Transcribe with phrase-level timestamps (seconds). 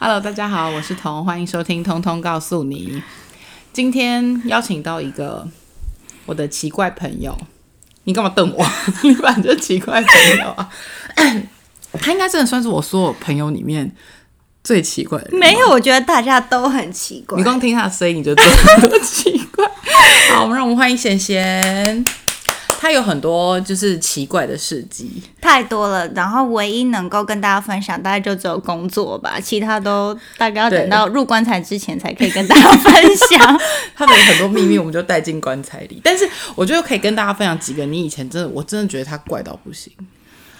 [0.00, 2.92] Hello，大家好，我是彤，欢迎收听《通通告诉你》。
[3.72, 5.44] 今天邀请到一个
[6.24, 7.36] 我的奇怪朋友，
[8.04, 8.64] 你干嘛瞪我？
[9.02, 10.70] 你反正就奇怪朋友啊，
[12.00, 13.92] 他应该真的算是我所有朋友里面
[14.62, 15.40] 最奇怪的人。
[15.40, 17.36] 没有，我觉得大家都很奇怪。
[17.36, 19.66] 你光听他的声音你就知道多奇怪。
[20.30, 22.04] 好，我们让我们欢迎贤贤。
[22.80, 26.06] 他有很多就是奇怪的事迹，太多了。
[26.14, 33.60] 然后唯一能够跟大家分享，大概就只有工作吧，其他都大概要等到入棺材之前才可以跟大家分享。
[33.96, 36.00] 他的很多秘密，我们就带进棺材里。
[36.04, 39.92] 但是我觉得可以跟大家分享几个，你以前真的，我真的觉得他怪到不行。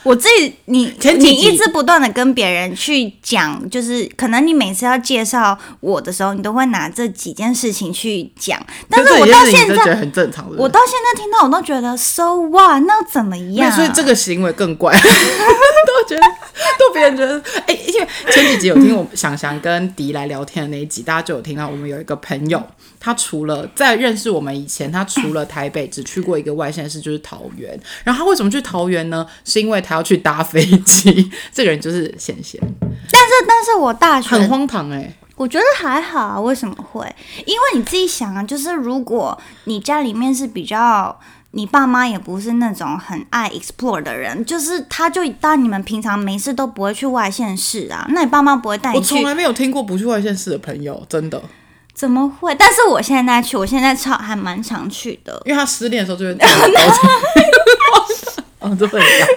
[0.04, 8.58] 我自己，你你一直不断的跟别人去讲，就是可能你每次要介绍我的时候，你都会拿这几件事情去讲。
[8.88, 13.70] 但是我到现在觉得很正常，我到现在听到我都觉得 so what，那怎么样？
[13.72, 16.22] 所以这个行为更怪，都觉得
[16.78, 22.62] 都别人觉得哎，因为前几集有听我想想跟迪来聊天的那一集，大家就有听到我们有一个朋友。
[23.00, 27.78] 他除了在认识我们以前，他除了台北只去过一个外县市，就是桃园。
[28.02, 29.24] 然后他为什么去桃园呢？
[29.44, 31.30] 是因为他要去搭飞机。
[31.50, 32.60] 这个人就是贤贤。
[33.10, 35.10] 但是，但是我大学很荒唐哎。
[35.34, 37.06] 我觉得还好啊，为什么会？
[37.46, 41.16] 因为你自己想啊，就是如果你家里面是比较，
[41.52, 49.14] 你爸妈也不是那种很爱 explore 的人，就是他就当你们平常没事都不会去外县市啊，那你爸妈不会带你去？
[49.14, 51.40] 我从来没有听过不去外县市的朋友，真的。
[51.94, 52.54] 怎么会？
[52.54, 55.40] 但是我现在去，我现在超还蛮常去的。
[55.44, 56.36] 因为他失恋的时候就会。
[58.60, 59.28] 哦，这不一样，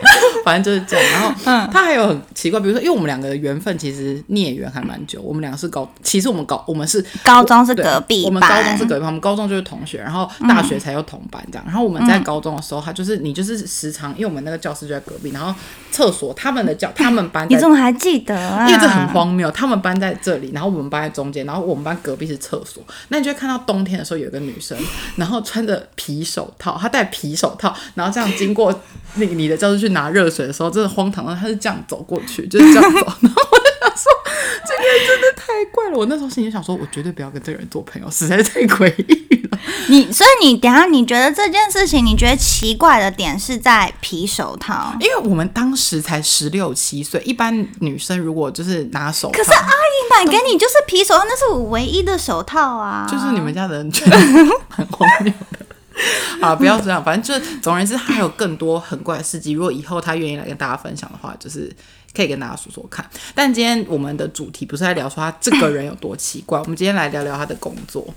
[0.43, 1.11] 反正就是这样。
[1.11, 5.21] 然后，嗯，他还有很奇怪，比如说，因为我们两个的缘分其实孽缘还蛮久。
[5.21, 11.63] 我们两个是高，其实我们高，我们是高中是隔壁我们高中是隔壁班，我们高中就是同学，然后大学才有同班这样。
[11.65, 15.53] 然后我们在高中的时候，他就是你就是时常，因为我们那个教室就在隔壁，然后
[15.91, 18.67] 厕所他们的教他们班，你怎么还记得啊？
[18.67, 22.83] 因为这很荒谬，他们班在这里，然后我们班在中间，然后我们班隔壁是厕所。
[23.09, 24.77] 那你就会看到冬天的时候有一个女生，
[25.17, 28.81] 然后穿着皮手套，她戴皮手套，然后这样经过。
[29.15, 32.99] 那个你的教室去拿热水的时候，真的荒唐到她是这样走过去，就是这样走。
[33.19, 34.09] 然后我就想说，
[34.65, 35.97] 这个人真的太怪了。
[35.97, 39.40] 我那时候心里想说，我绝对不要跟这个人做朋友，实在是太诡异了。
[39.87, 44.93] 你所以你等下你觉得这件事情，你觉得奇怪的点是在皮手套？
[44.99, 53.07] 因为我们当时才十六七岁，一般女生如果就是拿手套，可是阿姨买给你就是皮手套，那是我唯一的手套啊。
[53.09, 54.17] 就是你们家的人觉得
[54.69, 55.65] 很荒谬的。
[56.39, 59.51] 啊，不要这样，反正就是总而言之，他还有更多很怪的事迹。
[59.51, 61.69] 如果以后他愿意来跟大家分享的话，就是
[62.15, 63.05] 可以跟大家说说看。
[63.35, 68.07] 但今天我们的主题不是在聊说他这个人有多奇怪，我们今天来聊聊他的工作。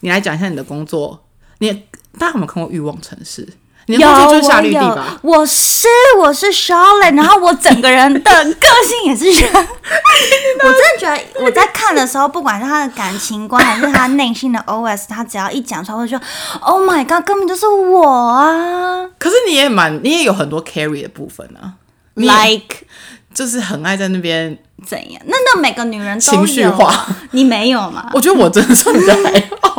[0.00, 1.24] 你来讲一下你的工作。
[1.58, 1.70] 你
[2.18, 3.46] 大家有没有看过《欲望城市》？
[3.86, 4.34] 有我
[4.68, 5.88] 有，我是
[6.20, 9.52] 我是 Charlotte，然后我整个人的个性也是这样。
[10.62, 16.16] 我真的觉得我在看的时候，不管是他的感情观还是他内心的 OS，他只要一讲出来，我就
[16.60, 19.08] Oh my God，根本就是我啊！
[19.18, 21.74] 可是你也蛮，你也有很多 carry 的部分啊
[22.14, 22.86] ，like
[23.34, 24.56] 就是很爱在那边
[24.86, 25.20] 怎样？
[25.26, 28.08] 那那每个女人都情绪化，你没有吗？
[28.14, 29.69] 我觉得我真的算比较还好。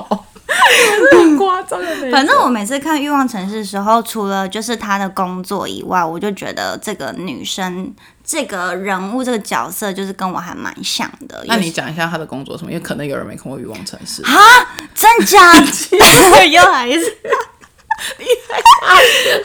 [1.11, 11.43] 很夸张的反正我每次看《欲望城市》的时候，除了就是她的工作以外，我就觉得这个女生、这个人物、这个角色，就是跟我还蛮像的。
[11.47, 12.71] 那你讲一下她的工作什么？
[12.71, 15.51] 因为可能有人没看过《欲望城市》啊，真假？
[16.49, 17.11] 又来一次，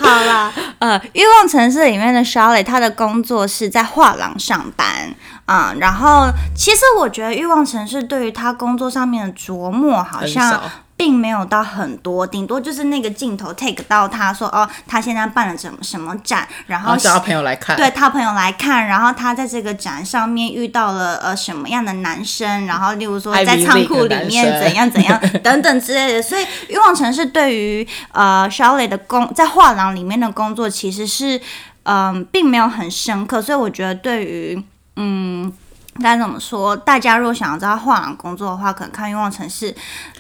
[0.00, 5.75] 好了，呃，《欲望城市》里面的 Charlotte，她的工作是在画廊上班啊。
[5.78, 10.60] 然后，其实我觉得《欲望城市》对于她工作上面的琢磨，好像。
[10.97, 26.23] 并没有到很多，顶多就是那个镜头 take 到他说哦，他现在办了什么什么展，然后叫朋友来看，对他朋友来看，然后他在这个展上面遇到了呃什么样的男生，然后例如说在仓库里面怎样怎样等等之类的。
[26.23, 31.39] 所以欲望城市对于呃小磊的工在画廊里面的工作其实是
[31.83, 34.65] 嗯并没有很深刻，所以我觉得对于
[34.97, 35.53] 嗯。
[35.99, 36.77] 该怎么说？
[36.77, 39.72] 大家如果想要知道画廊工作的话，可能看《欲望城市》，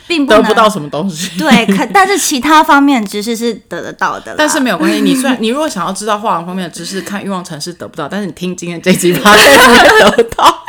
[0.06, 1.38] 并不得不到什么东西。
[1.38, 4.34] 对，可但是其他方面知识是得得到的。
[4.36, 9.58] 但是没有关系，你虽然 你如果想要知道画廊方面的知识，看《欲望城市》得不到，但是你听今天这集，发现
[10.10, 10.62] 会得到。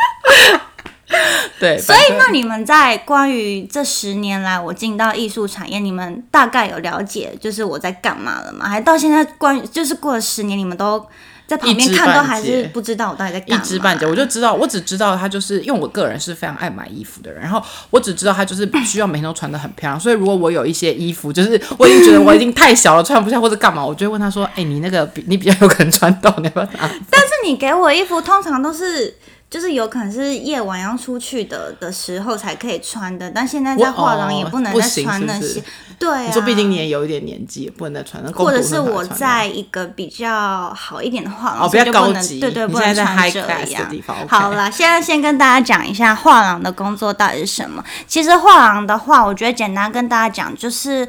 [1.60, 8.68] 对，所以那你们在关于这十年来我进到艺术产业，你们大概有了解就是我在干嘛了吗？
[8.68, 11.06] 还到现在关于就是过了十年，你们都。
[11.48, 13.64] 在旁边看都还是不知道我到底在干嘛。
[13.64, 26.72] 一知半解，我就知道，我只知道他就是因为我个人是非常爱买衣服的人，然后我只知道他就是需要每天都穿的很漂亮，所以如果我有一些衣服，就是我已经觉得我已经太小了，穿不下或者干嘛，我就会问他说：“哎，你那个比你比较有可能穿到，你要不要拿？”
[27.10, 29.16] 但是你给我衣服通常都是
[29.50, 35.64] 就是有可能是夜晚要出去的的时候才可以穿的，但现在在画廊也不能再穿那些。
[36.00, 38.22] 对啊，你说毕竟你也有一点年纪，也不能再穿。
[38.34, 43.90] 或者是我在一个比较好一点的画廊，哦，比较高级，对对，不能穿这样。
[44.28, 47.84] 好了，现在先跟大家讲一下画廊的工作到底是什么。
[48.06, 51.08] 其实画廊的话，我觉得简单跟大家讲，就是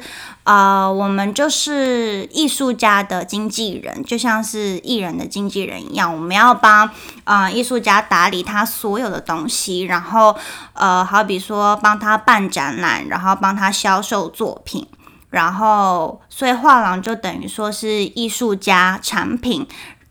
[0.49, 6.89] 呃，我们就是艺术家的经纪人，就像是艺人的经纪人一样，我们要帮
[7.23, 10.35] 啊艺术家打理他所有的东西，然后
[10.73, 14.87] 呃，好比说帮他办展览，然后帮他销售作品。
[15.29, 19.67] 然后，所以画廊就等于说是艺术家、产品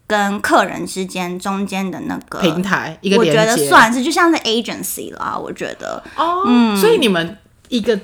[0.06, 7.36] 跟客人之间中间的那个平台，一个我觉得算是就像是 agency 啦，我觉得哦，嗯，所以你们。
[7.68, 7.98] 一个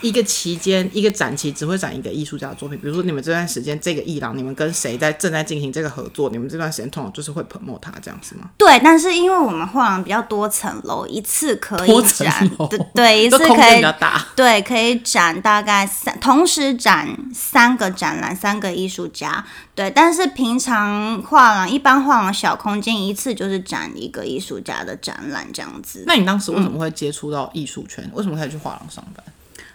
[0.00, 2.78] 一个期间，一个展期只会展一个艺术家的作品。
[2.78, 6.30] 比如说，你们这段时间这个艺廊，你们跟谁在正在进行这个合作？
[6.30, 8.50] 你们这段时间通常就是会 promote 他这样子吗？
[8.58, 19.44] 对，但是因为我们画廊比较多层楼，一次可以展，对对，一次可以比较大，对，可以展大概三，同时展三个展览，三个艺术家。
[19.74, 26.02] 对，但是平常画廊一般画廊小空间一次就是展一个艺术家的展览这样子。
[26.06, 28.10] 那你当时为什么会接触到艺术圈？
[28.14, 29.24] 为什么开始去画廊上班？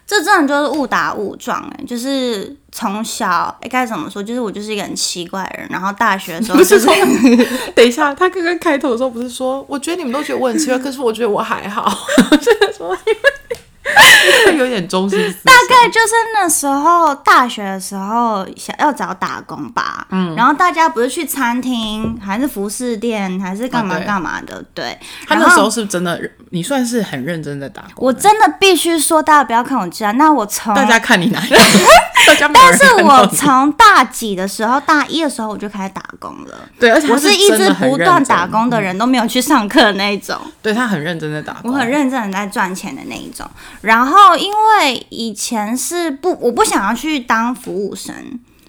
[0.06, 4.22] 这真的就是误打误撞哎，就是从小该怎么说？
[4.22, 5.68] 就是我就是一个很奇怪的人。
[5.70, 6.94] 然后大学的时候，不是说，
[7.74, 11.90] 等一下，他刚刚开头的时候不是说，我觉得你们都觉得我很奇怪， 可是我觉得我还好，
[12.42, 12.98] 真的说。
[14.58, 24.98] 有点中心思大概就是那时候大学的时候想要找打工吧，嗯，然后大家不是去餐厅还是服饰店还是干嘛干嘛的，对。
[25.28, 26.20] 他那时候是真的，
[26.50, 28.06] 你算是很认真的打工。
[28.06, 31.62] 我真的必须说，大家不要看我这样，那我从大家看你哪样？
[32.54, 36.56] 但是我从大几的时候，大一的时候我就开始打工了。
[36.80, 40.38] 对，而且我是一直不断打工的人，都没有去上课的那一种。
[40.62, 43.46] 对他很认真的打工，我很认真的在赚钱的那一种。
[43.82, 48.16] 然后因为以前是不，我不想要去当服务生。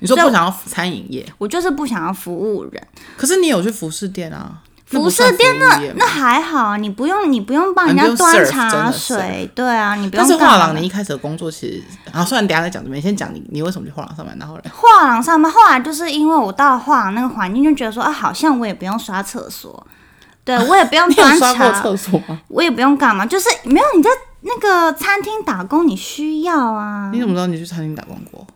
[0.00, 1.24] 你说不想要餐饮业？
[1.38, 2.88] 我就是不想要服务人。
[3.16, 4.58] 可是你有去服饰店啊？
[4.84, 10.22] 服饰店那那还好，你不用你不用帮人家端茶水，对啊，你不用。
[10.22, 14.64] 但是画廊，你一开始的工作其实，然后虽然等下再讲，你先讲你你为什么去画廊上班，然后来？
[14.70, 19.86] 画廊上班，后来就是因为我到了画廊那个环境，就觉得说啊，好像我也不用刷厕所，
[20.44, 22.38] 对我也不用 端茶，厕所吗？
[22.48, 24.10] 我也不用干嘛，就是没有你在
[24.42, 27.10] 那个餐厅打工，你需要啊。
[27.12, 28.46] 你怎么知道你去餐厅打工过？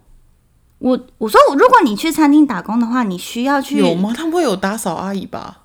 [0.79, 4.13] 我我说我，如果你去餐厅打工的话，你需要去有吗？
[4.15, 5.63] 他们会有打扫阿姨吧？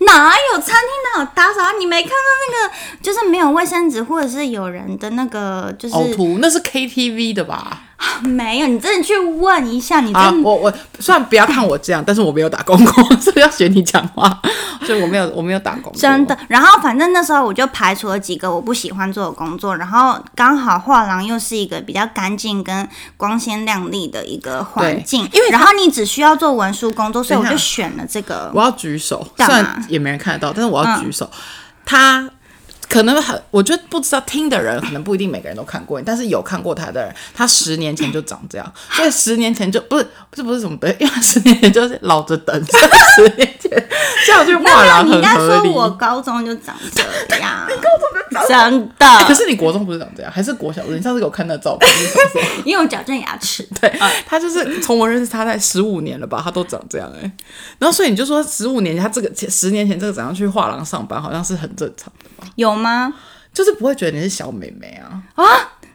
[0.00, 1.76] 哪有餐厅哪有打扫？
[1.78, 7.82] 你没看到那个，就是没有卫生纸，或者是有人的那个，就是呕吐，那是 KTV 的吧？
[8.22, 10.00] 没有，你真的去问一下。
[10.00, 14.40] 你真我我虽然不要看我这样，但是我没有打工过， 所以要学你讲话。
[14.84, 15.92] 所以我没有，我没有打工。
[15.94, 16.36] 真的。
[16.48, 22.86] 然后反正那时候我就排除了几个我不喜欢做的工作，然后刚好画廊又是一个比较干净跟
[23.16, 28.50] 光鲜亮丽的一个环境，因为然后你只需要做文书工作，所以我就选了这个。
[28.54, 31.30] 我要举手，虽然也没人看得到，但是我要举手。
[31.86, 32.28] 他。
[32.88, 43.70] 可能很，我觉得不知道听的人可能不一定每个人都看过，但是有看过他的人，他十年前就长这样， 所以十年前就不是不是不是什么对，因为十年前就是老着等，十年前
[44.26, 45.68] 这样就画廊很合理。
[45.74, 47.02] 我高中就长这
[47.38, 49.24] 样，你高中就长真的？
[49.26, 50.82] 可是你国中不是长这样，还是国小？
[50.84, 51.90] 你上次给我看那照片，
[52.64, 53.66] 因为我矫正牙齿。
[53.80, 53.90] 对，
[54.26, 57.32] 他就是从我认识他在十五年了吧，他都长这样哎。
[57.78, 62.46] 然后所以你就说十五年前他这个十年前这个怎样去画廊上班，好像是很正常的吧？
[62.56, 62.73] 有。
[62.76, 63.12] 吗？
[63.52, 65.44] 就是不会觉得你是小美眉啊啊！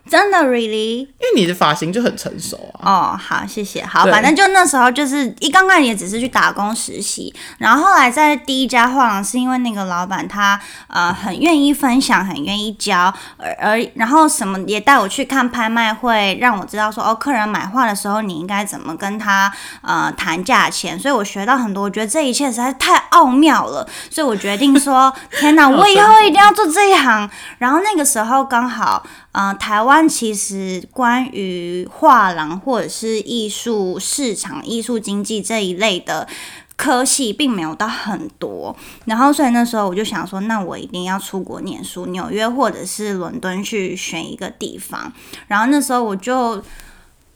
[0.09, 1.01] 真的，really？
[1.01, 2.91] 因为你的发型就很成熟啊。
[2.91, 3.85] 哦，好，谢谢。
[3.85, 19.51] 好，反正就那时候就是一刚开始也只是去打工实习，然后后来在第一家画廊是因为那个老板他呃很愿意分享，很愿意教，而而然后什么也带我去看拍卖会，让我知道说哦，客人买画的时候你应该怎么跟他
[19.81, 27.29] 呃谈价钱，所以我学到很多，我觉得这一切实在是太奥妙了，所以我决定说 天哪，我以后一定要做这一行。
[27.59, 29.05] 然后那个时候刚好。
[29.31, 36.27] 嗯，台湾其实关于画廊或者是艺术市场、艺术经济这一类的
[36.75, 38.75] 科系，并没有到很多。
[39.05, 45.13] 然后，所以那时候我就想说，那我一定要出国念书，纽约或者是伦敦去选一个地方。
[45.47, 46.63] 然后那时候我就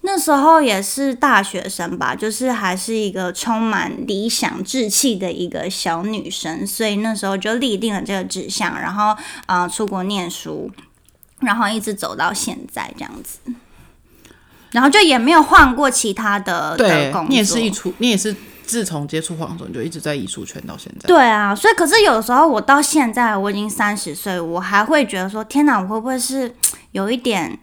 [0.02, 10.72] 那时候也是大学生吧，就是还是一个充满理想志气的一个小女生，所以那时候就立定了这个志向，然后啊，出国念书。
[11.44, 13.40] 然后一直走到现在这样子，
[14.72, 17.30] 然后就也没有换过其他的的工作。
[17.30, 18.36] 你也是一出，你也是
[18.66, 21.08] 自从接触画廊之后，你就一直在艺术圈到现在。
[21.08, 26.56] 对啊，所以可是有时候我到现在我已经三十岁，我还会觉得说，天哪，我会不会是
[26.92, 27.60] 有一点？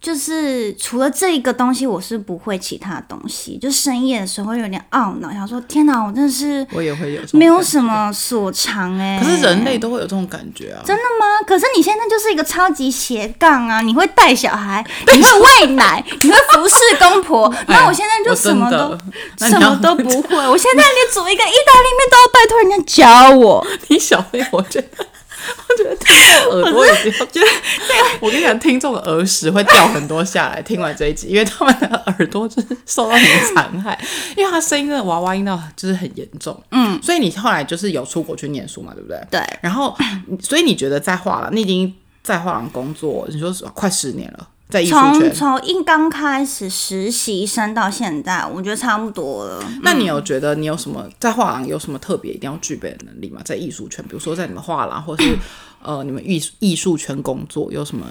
[0.00, 3.58] 就是除了这一个东西，我是不会其他东西。
[3.58, 9.20] 就深夜的时候有点懊恼，想说天哪，我真的是我也会有没有什么所长哎。
[9.22, 10.82] 可是人类都会有这种感觉啊。
[10.84, 11.44] 真的吗？
[11.46, 13.80] 可是你现在就是一个超级斜杠啊！
[13.80, 17.52] 你会带小孩， 你会喂奶，你会服侍公婆。
[17.66, 20.36] 那我现在就什么都什么都不会。
[20.48, 23.66] 我现在连煮一个意大利面都要拜托人家教我。
[23.88, 25.06] 你小妹，我觉得。
[25.68, 27.46] 我觉得听众耳朵已经觉得，
[28.20, 30.62] 我跟你讲，听众的耳屎会掉很多下来。
[30.62, 33.98] 听完这一集，因为他们的耳朵就是受到很残害，
[34.36, 36.60] 因为他声音的娃娃音到就是很严重。
[36.70, 39.20] 嗯，所以你后来就是有出国去念书嘛，对不对？
[39.30, 39.40] 对。
[39.60, 39.96] 然后，
[40.40, 44.48] 所以你觉得在画廊，你已经在画廊工作，你说快十年了。
[44.86, 49.64] 从从一刚开始实习生到现在，我觉得差不多了。
[49.82, 53.40] 那你有觉得你有什么在画廊有什么特别一定要具备的能力吗？
[53.44, 55.38] 在艺术圈，比如说在你们画廊，或是
[55.82, 58.06] 呃你们艺艺术圈工作，有什么？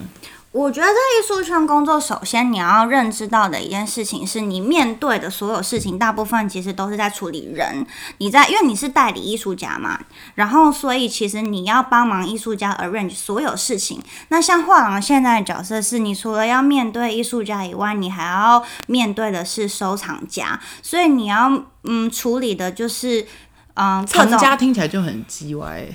[0.54, 7.86] 我觉得在艺术圈工作，首先你要认知到的一件事情是，你面对的所有事情，大部分其实都是在处理人。
[8.18, 10.00] 你在，因为你是代理艺术家嘛，
[10.34, 14.02] 然后所以其实你要帮忙艺术家 arrange 所有事情。
[14.30, 23.28] 那像画廊现在的角色是，你除了要面对艺术家以外，你还要面对的是收藏家，所以你要嗯处理的就是
[23.76, 25.86] 嗯，藏家听起来就很叽歪。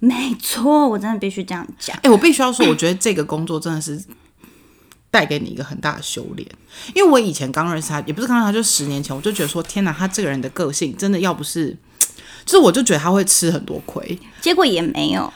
[0.00, 1.96] 没错，我真的必须这样讲。
[2.02, 4.00] 哎，我必须要说，我觉得这个工作真的是
[5.10, 6.48] 带给你一个很大的修炼。
[6.94, 11.76] 因为我以前刚认识他，也不是刚认识他，就十年前，我就觉得说，天哪，他这个人的个性真的要不是，
[12.44, 15.32] 就是我就觉得他会吃很多亏，结果也没有。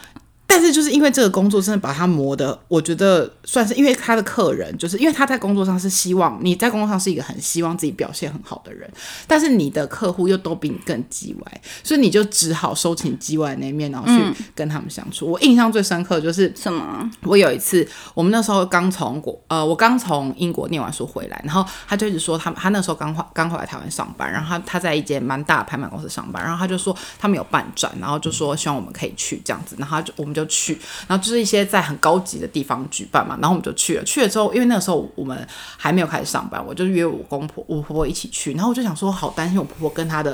[0.55, 8.87] 但是就是因为这个工作真的把他磨的，我觉得算是因为他的客人，就是因为他在工作上是希望你在工作上是一个很希望自己表现很好的人，
[9.27, 14.23] 但是你的客户又都比你更叽歪，所以你就只好收起叽歪那面，然后去
[14.55, 15.27] 跟他们相处。
[15.27, 17.11] 我印象最深刻就是什么？
[17.23, 30.42] 我有一次，我们那时候刚从国呃，我刚从英国念完书回来，然后他就一直说他他那时候刚回刚回来台湾上班，然后他他在一间蛮大的拍卖公司上班，然后他就说他们有办展，然后就说希望我们可以去这样子，然后就我们就。
[30.43, 34.05] 就去，然后就是一些在很高级的地方举办嘛，然后我们就去了。
[34.05, 35.47] 去了之后，因为那个时候我们
[35.77, 38.53] 还没有开始上班，我就约我公婆、我婆婆一起去。
[38.55, 40.33] 然后我就想说，好担心我婆婆跟她的，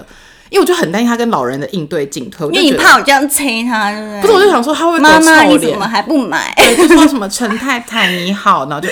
[0.50, 2.46] 因为我就很担心她跟老人的应对进退。
[2.48, 4.20] 因为你怕我这样催她，对不对？
[4.22, 6.52] 不是，我就想说，她会妈妈你怎么还不买？
[6.56, 8.88] 对就说什么陈太太你好，然后就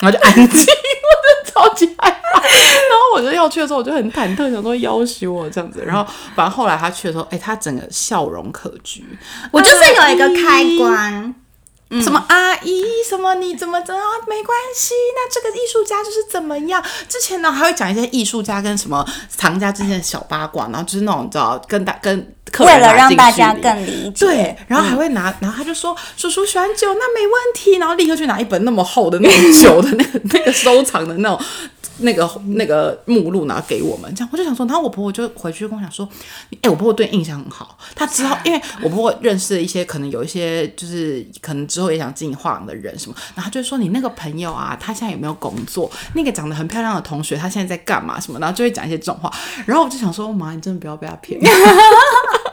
[0.00, 2.23] 然后就安静， 我真的超级害怕。
[2.44, 5.82] 然后我就要去的时候，我就很忐忑，想说要挟我这样子。
[5.84, 9.02] 然后反正后来他去的时候，哎，他整个笑容可掬。
[9.50, 11.34] 我就是有一个开关，
[12.02, 14.94] 什么阿姨，什么你怎么怎么没关系？
[15.14, 16.82] 那这个艺术家就是怎么样？
[17.08, 31.40] 之前呢还会讲一些艺术家跟什么藏家之间的小八卦，然后就是那种你知道跟大跟客人为了让大家更理解，对，然后还会拿，然后他就说叔叔喜欢酒，那没问题，然后立刻去拿一本那么厚的那种 酒的那个那个收藏的那种。
[31.98, 36.08] 那个那个目录拿给我们，这样我就想说，然后我婆婆就回去跟我讲说，
[36.62, 45.90] 哎，我婆婆对印象很好，她之后 因为我婆婆认识了一些可能有一些就是可能之后也想进画廊的人什么，然后就说你那个朋友啊，她现在有没有工作？
[46.14, 48.18] 那个长得很漂亮的同学，她现在在干嘛？
[48.20, 48.38] 什么？
[48.40, 49.32] 然后就会讲一些这种话，
[49.66, 51.40] 然后我就想说，妈，你真的不要被她骗。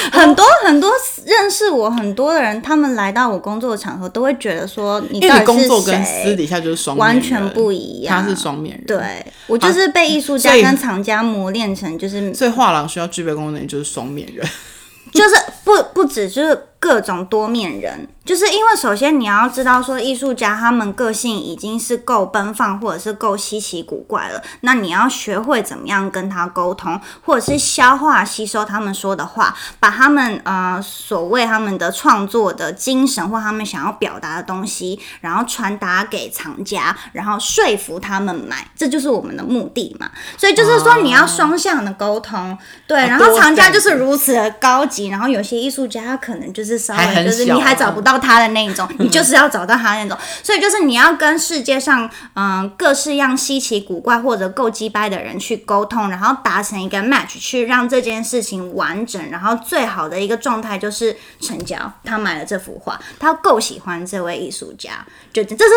[0.12, 0.90] 很多很多
[1.24, 8.22] 认识我很多的人，他们来到我工作的场合，都会觉得说，你到底工作跟私底下就是双完全不一样。
[8.22, 14.46] 他是双面人，对我就是被艺术家跟藏家磨练成，就是所以画廊需要具备功能，就是双面人，
[15.12, 18.08] 就是不不止就是各种多面人。
[18.22, 40.08] 就是因为首先你要知道说艺术家他们个性已经是够奔放或者是够稀奇古怪了，那你要学会怎么样跟他沟通，或者是消化吸收他们说的话，把他们呃所谓他们的创作的精神或他们想要表达的东西，然后传达给藏家，然后说服他们买，这就是我们的目的嘛。
[40.36, 42.56] 所以就是说你要双向的沟通，
[42.86, 48.10] 对，然后藏家就是如此的高级，然后有些艺术家他可能就是稍微就是你还找不到。
[48.10, 61.76] 到他的那一种， 你就是要找到他那种，所以就是你要跟世界上嗯各式样稀奇古怪或者够鸡掰的人去沟通，然后达成一个 match，去让这件事情完整，然后最好的一个状态就是成交。
[62.02, 65.70] 他买了这幅画，他够喜欢这位艺术家，就这是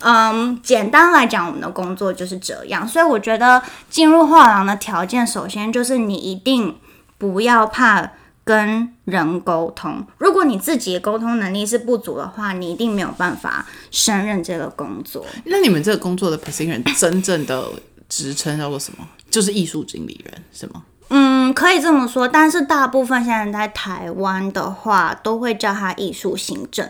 [0.00, 2.88] 嗯简单来讲，我们的工作就是这样。
[2.88, 6.78] 所以我觉得进入画廊的条件，首先就是你一定
[7.18, 8.12] 不要怕。
[8.44, 15.24] 跟人沟通，如果你自己的沟通能力是不足的话，你一定没有办法胜任这个工作。
[15.46, 17.66] 那你们这个工作的 position 真正的
[18.08, 19.08] 职称叫做什么？
[19.30, 20.84] 就是艺术经理人是吗？
[21.08, 26.88] 嗯，可以这么说，但是大部分现在在台湾的话，都会叫他艺术行政。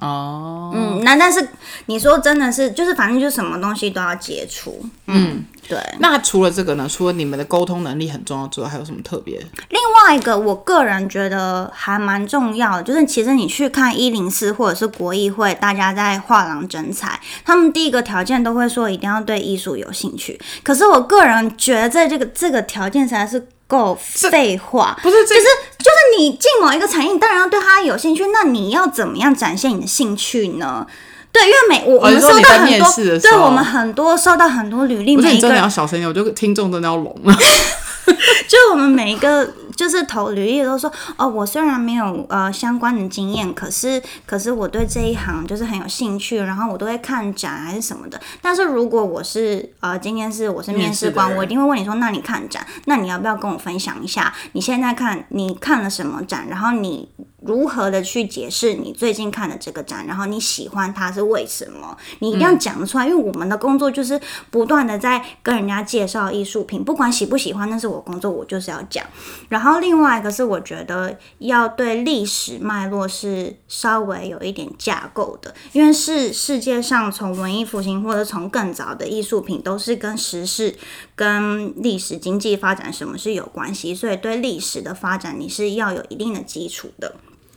[0.00, 1.48] 哦，嗯，那但是
[1.86, 4.84] 你说真的是，就是反正就什么东西都要接触。
[5.06, 5.78] 嗯，对。
[6.00, 6.86] 那除了这个呢？
[6.86, 9.38] 除了你们的沟通能力很重要之外，还有什么特别？
[9.70, 20.38] 另外一个，我个人觉得还蛮重要的，就是其实你去看一零四或者是国艺会，大家在画廊征才，他们第一个条件都会说一定要对艺术有兴趣。
[20.62, 23.48] 可是我个人觉得，在这个这个条件实在是。
[23.66, 25.42] 够废话，不是，就是
[25.78, 28.24] 就是你进某一个产业，你当然要对它有兴趣。
[28.32, 30.86] 那你要怎么样展现你的兴趣呢？
[31.32, 37.34] 对，因为每我我们收到很多，对我们很多收到很多履历，每一个真的要小声点，我就听众真的要聋了。
[38.48, 39.52] 就我们每一个。
[39.76, 48.18] 就是投履历都说哦，我虽然没有呃相关的经验，可是可是我对这一行就是很有兴趣，然后我都会看展还是什么的。
[48.40, 57.10] 但是如果我是呃今天是我是面试官，我一定会问你说，那你看展，那你要不要跟我分享一下你现在看你看了什么展，然后你
[57.42, 61.94] 如何的去解释你最近看的这个展，然后你喜欢它是为什么？
[62.20, 64.18] 你一定要讲得出来，因为我们的工作就是
[64.50, 69.04] 不断的在跟人家介绍艺术品，不管喜不喜欢，那是我工作，我就是要讲，
[69.50, 69.65] 然后。
[69.66, 80.76] 然后另外一个是，我觉得要对历史脉络是稍微有一点架构的，因为是世界上从文艺复兴或者从更早的艺术品都是跟时事、
[81.16, 87.16] 跟历史、经济发展什么是有关系，所以对历史的发展你是要有一定的基础的。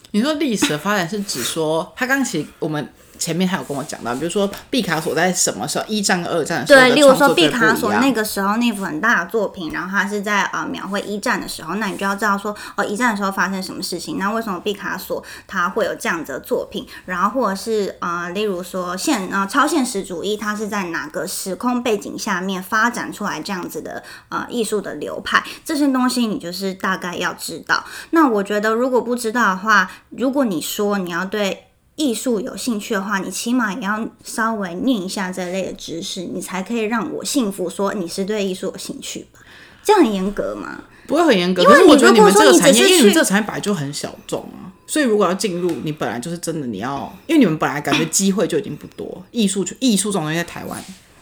[0.09, 2.91] 你说历史的发展是指说，他刚其实我们。
[3.19, 27.83] 前面还有跟我讲到，比如说毕卡索在什么时候一战、二战的时候对，例如说毕卡索那个时候那幅很大的作品，然后他是在呃描绘一战的时候，那你就要知道说哦一战的时候发生什么事情，那为什么毕卡索他会有这样子的作品，然后或者是呃例如说现呃超现实主义，它是在哪个时空背景下面发展出来这样子的呃艺术的流派，这些东西你就是大概要知道。
[28.11, 31.65] 那我觉得如果不知道的话，如果你说你要对。
[31.99, 39.41] 艺术有兴趣的话，你起码也要稍微念一下这类的知识，你才可以让我信服说你是对艺术有兴趣吧？
[39.83, 40.81] 这样很严格吗？
[41.05, 50.81] 不会很严格，因为我觉得你们这个产业，因为你们这个产业本来就很小众啊，所以如果要进入，你本来就是真的你要，因为你们本来感觉机会就已经不多，艺术艺术这种东西在台湾。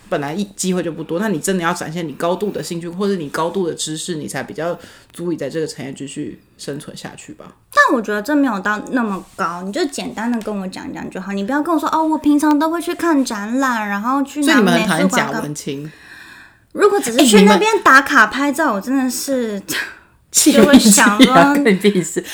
[0.09, 4.77] 本来一机会就不多，那你真的要展现你高度的兴趣，或者你高度的知识，你才比较
[5.11, 7.45] 足以在这个产业继续生存下去吧。
[7.73, 14.41] 但我觉得这没有到那么高，你就简单的跟我讲讲就好，你不要跟我说哦，我平常都会去看展览，然后去。
[14.41, 15.91] 所以你们很讨厌假文青。
[16.73, 19.61] 如果只是去那边打卡拍照，我真的是
[20.31, 21.33] 就会想说，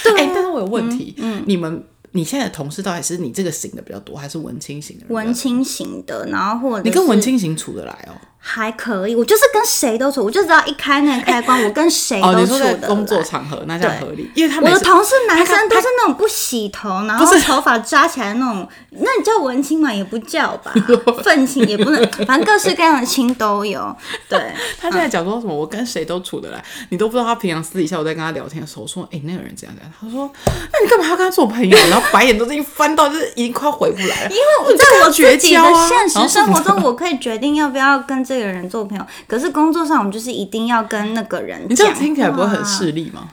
[0.04, 1.84] 对，哎，但是我有问题，嗯，你们。
[2.14, 5.06] 你现在的同事到底是你这个型的比较多，还是文青型的？
[5.10, 8.14] 文青型的，然后或者你跟文青型处得来哦。
[8.46, 12.76] 还可以，我就是跟谁都处，我就知道一开那个开关，我跟谁都处的。
[12.88, 19.94] 工作场合那叫合理，因为他我的同事男生都是那种不洗头， 然后头发扎起来那种，那你叫文青嘛？
[19.94, 20.74] 也不叫吧，
[21.24, 23.96] 愤青也不能，反正各式各样的青都有。
[24.28, 24.38] 对，
[24.78, 25.56] 他现在讲说什么？
[25.56, 29.94] 我跟谁都处得来，你都不知道他平常私底下我在跟他聊天的时候说，哎，那个人怎样怎样。
[29.98, 30.30] 他说，
[30.74, 31.78] 那你干嘛要跟他做朋友？
[31.90, 34.30] 然后白眼都已经翻到，就是已经快回不来了。
[34.30, 39.06] 因为我在我自己的现实生活中，我可以决定要不要跟这个人做朋友。
[39.28, 41.66] 可是工作上，我们就是一定要跟那个人。
[41.70, 43.28] 你这样听起来不会很势利吗？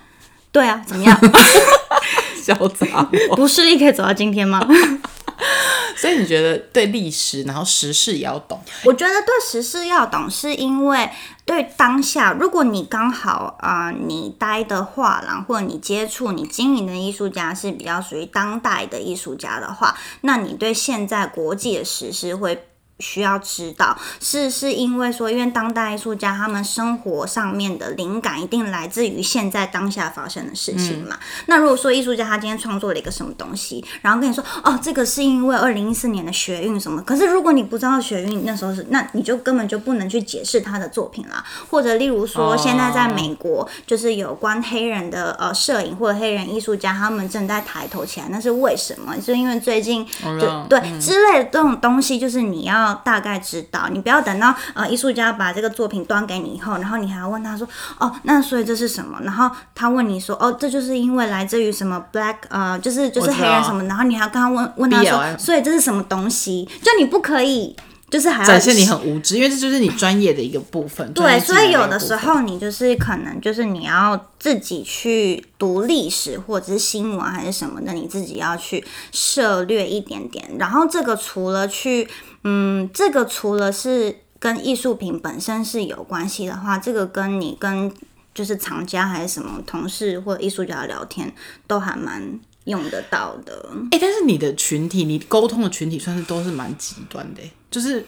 [0.53, 1.17] 对啊，怎么样？
[2.43, 4.67] 潇洒，不势利可以走到今天吗？
[5.97, 8.59] 所以你觉得对历史，然后时事也要懂？
[8.85, 11.09] 我觉得对时事要懂，是因为
[11.45, 22.65] 对当下，如果你刚好啊，你待的画廊或者你接触、你经营的艺术家是比较属于当代的艺术家的话，那你对现在国际的时事会。
[23.01, 31.19] 需要知道是是因为说，因为当代艺术家他们生活上面的灵感一定来自于现在当下发生的事情嘛。
[31.47, 41.45] 那如果说艺术家他今天创作了一个什么东西，然后跟你说哦，这个是因为二零一四年的学运什么，可是如果你不知道学运那时候是，那你就根本就不能去解释他的作品啦。
[41.71, 49.15] 或者例如说，现在在美国就是有关黑人的呃摄影或者黑人艺术家，他们正在抬头起来，那是为什么？
[49.21, 50.07] 是因为最近
[50.41, 52.89] 就对之类的这种东西，就是你要。
[52.94, 57.66] 大概知道，你不要等到呃艺术家把这个作品端给你以后，然后你还要问他说，
[57.98, 59.18] 哦，那所以这是什么？
[59.22, 63.83] 然后他问你说，哦，这就是因为来自于什么 black 呃，就是就是黑人什么？
[63.85, 66.68] 然后你还要跟他问问他说，所以这是什么东西？
[66.83, 67.76] 就你不可以，
[68.11, 71.12] 就是还要展现你很无知，因为这就是你专业的一个部分。
[71.12, 80.51] 对，所以有的时候你就是可能就是你要自己去读历史或者是新闻还是什么的，你自己要去涉略一点点。
[80.59, 82.09] 然后这个除了去。
[82.42, 87.92] 嗯，这个除了是跟艺术品本身是有关系的话，这个跟你跟
[88.33, 91.31] 就是藏家还是什么同事或者艺术家聊天，
[91.66, 93.68] 都还蛮用得到的。
[93.90, 98.05] 哎、但是你的群体，你沟通的群体算是都是蛮极端的、欸就是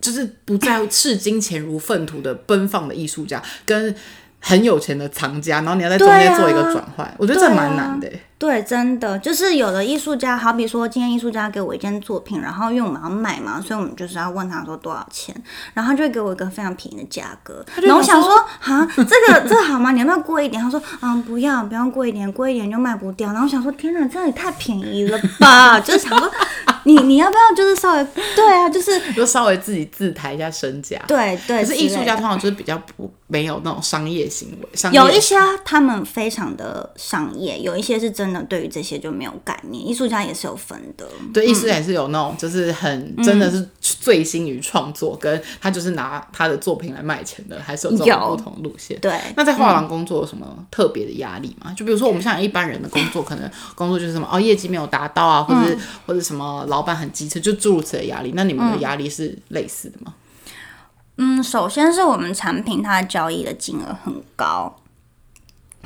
[0.00, 3.94] 就是不在乎视金钱如粪土的奔放的艺术家，跟
[4.38, 15.34] 很有钱的藏家，然后你要在中间做一个转换，我觉得这蛮难的、欸对，真的就是有的艺术家，好比说今天艺术家给我一件作品，然后因为我们要卖嘛，所以我们就是要问他说多少钱，
[15.72, 19.90] 然后他就会给我一个非常便宜的价格，就然后我想想说说啊，这个这个好吗？
[19.90, 20.62] 你要不要贵一点？
[20.62, 23.28] 他说嗯，不要，不要贵一点，贵一点就卖不掉。
[23.28, 25.80] 然后我想说天哪，这也太便宜了吧！
[25.80, 26.30] 就是想说
[26.86, 31.02] 你你要不要就是稍微 对啊，就是就稍微自己自抬一下身价。
[31.08, 39.84] 对对，可是艺术家通常就是比较不没有那种商业行为，商业有一些他们非常的商业，有一些是真的对于这些就没有概念。
[39.84, 48.96] 艺术家也是有分的，对，艺术家也是有那种，就是很真的是醉心于创作，跟他就是拿他的作品来卖钱的，还是有这种不同路线。
[49.00, 49.12] 对。
[49.36, 51.74] 那在画廊工作有什么特别的压力吗？
[51.76, 58.32] 就比如说我们像一般人的工作，可能工作就是什么哦，业绩没有达到啊，或者是、或者什么老板很机车，就诸如此类的压力。
[58.34, 60.14] 那你们的压力是类似的吗？
[61.18, 64.76] 嗯，首先是我们产品它的交易的金额很高，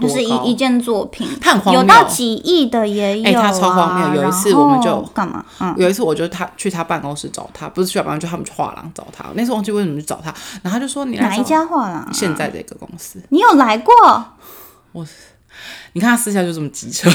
[0.01, 5.45] 就是一一件作品，它很荒谬有到几亿的也有、啊哎他超荒谬有一次我们就干嘛？
[5.61, 9.27] 嗯，有一次，我就他去他办公室找他，不是去他办公室，就他们去画廊找他。
[9.35, 12.11] 那时候忘记为什么去找他，然后他就说：“你来哪一家画廊、啊？
[12.13, 13.95] 现在这个公司。”你有来过？
[14.93, 15.07] 我
[15.93, 17.09] 你看他私下就这么机车，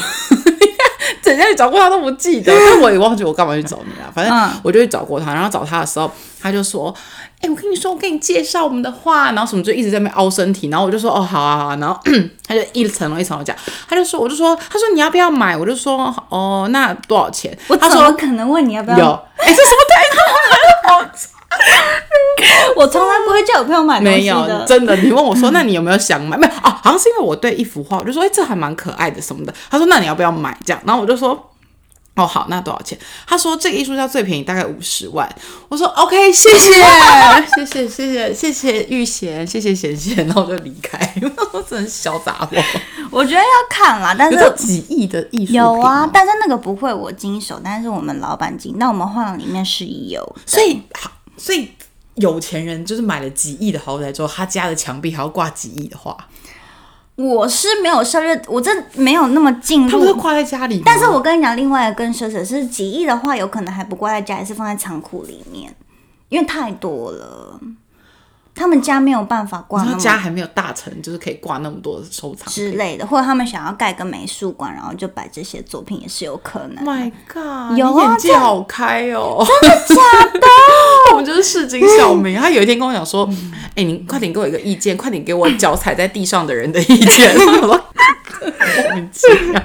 [1.25, 4.11] 怎样你找过他都不记得， 但我也忘记我干嘛去找你了。
[4.13, 6.09] 反正嗯我就去找过他，然后找他的时候，
[6.39, 6.93] 他就说
[7.41, 11.75] ：“哎、我跟你说，我给你介绍我们的画，然后什么就一直在那边凹身体，然后我就说：哦，好啊，好啊。
[11.77, 11.99] 然后
[12.47, 13.55] 他就一层楼一层楼讲，
[13.89, 15.57] 他就说，我就说，他说你要不要买？
[15.57, 17.57] 我就说：哦，那多少钱？
[17.67, 18.97] 我他说怎么可能问你要不要？
[18.99, 19.05] 有，
[19.37, 21.19] 哎、这什么态度？
[22.75, 24.65] 我从来不会叫我朋友买东没有，西的。
[24.65, 24.95] 真的。
[24.97, 26.37] 你问我说，那你有没有想买？
[26.37, 29.53] 没有啊，好像是因为我对一幅画，我就说，哎、这还蛮可爱的什么的。
[29.69, 30.57] 他说，那你要不要买？
[30.65, 31.51] 这样，然后我就说。
[32.17, 32.97] 哦，好，那多少钱？
[33.27, 35.29] 他说这个艺术家最便宜大概五十万。
[35.67, 36.71] 我说 OK，谢谢，
[37.57, 40.97] 谢谢，谢谢，谢谢玉贤，谢谢贤贤，然后我就离开。
[41.21, 42.55] 我说真的是小杂货，
[43.11, 50.35] 我觉得要看啦，但是有几亿的艺术有啊哦，但是那个不会我经手，但是我们老板经，那我们画廊里面是有。
[50.45, 51.69] 所以好，所以
[52.15, 56.15] 有钱人就是买了几亿的豪宅之后，他家的墙壁还要挂几亿的画，
[57.15, 59.89] 我是没有涉猎，我这没有那么进入。
[59.89, 60.81] 他不是挂在家里？
[60.85, 65.75] 但是我跟你讲，另外一个更奢侈是几亿的话，有可能还不挂在家里，是放在仓库里面，
[66.29, 67.59] 因为太多了，
[68.55, 72.51] 他们家没有办法挂他们家还没有大成，就是可以挂那么多的收藏。
[72.51, 76.85] 之类的，或者他们想要盖个美术馆，然后就摆这些作品也是有可能。
[76.85, 79.45] My God，有啊你眼界好开哦！
[79.61, 79.95] 真的假
[80.33, 80.47] 的？
[81.11, 82.37] 我们就是市井小民。
[82.39, 83.29] 他有一天跟我讲说
[83.75, 87.35] ：“哎、你快点给我一个意见，快点给我脚踩在地上的人的意见。
[87.61, 87.85] ”我说
[88.87, 89.61] ：“莫名其妙。”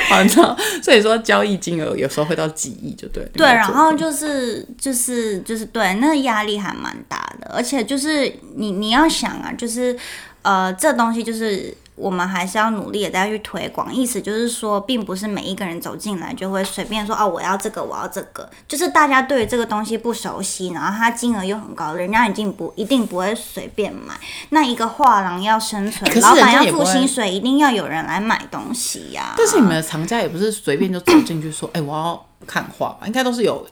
[0.08, 3.24] 好，那所以说交易金额有时候会到几亿，就对。
[3.34, 9.96] 对，然后就是就是就是对，那个压力还蛮大的，而且就是你你要想啊，就是
[10.42, 13.92] 呃，这东西就是我们还是要努力的再去推广。
[13.92, 24.14] 意思就是说，并不是每一个人走进来就会随便说哦，我要这个，我要这个，就是大家对于这个东西不熟悉，然后它金额又很高，人家已经不一定不会随便买。
[24.50, 33.66] 那一个画廊要生存老板要付薪水，一定要有人来买东西呀、但是你们的藏家也不是随便就走进去说：“哎、我要看画吧。”应该都是有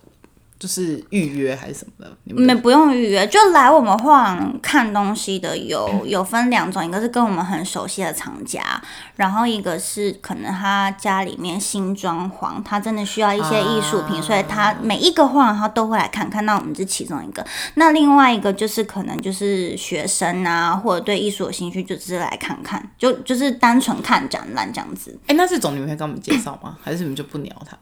[0.58, 2.16] 就是预约还是什么的。
[2.24, 8.82] 你们没不用预约，就来我们画廊看东西的有有分两种，一个是跟我们很熟悉的藏家，
[9.16, 16.44] 然后一个是可能他家里面新装潢，他真的需要一些艺术品，啊所以他每一个画廊他都会来看看。
[16.46, 25.18] 那我们是其中一个，那另外一个就是可能就是学生啊，或者对艺术有兴趣，就只是来看看，就就是单纯看展览这样子。
[25.26, 26.78] 哎、那这种你们会跟我们介绍吗？
[26.82, 27.76] 还是你们就不鸟他？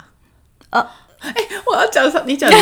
[0.70, 0.84] 呃，
[1.24, 1.34] 哎、
[1.66, 2.22] 我要讲什？
[2.26, 2.50] 你讲。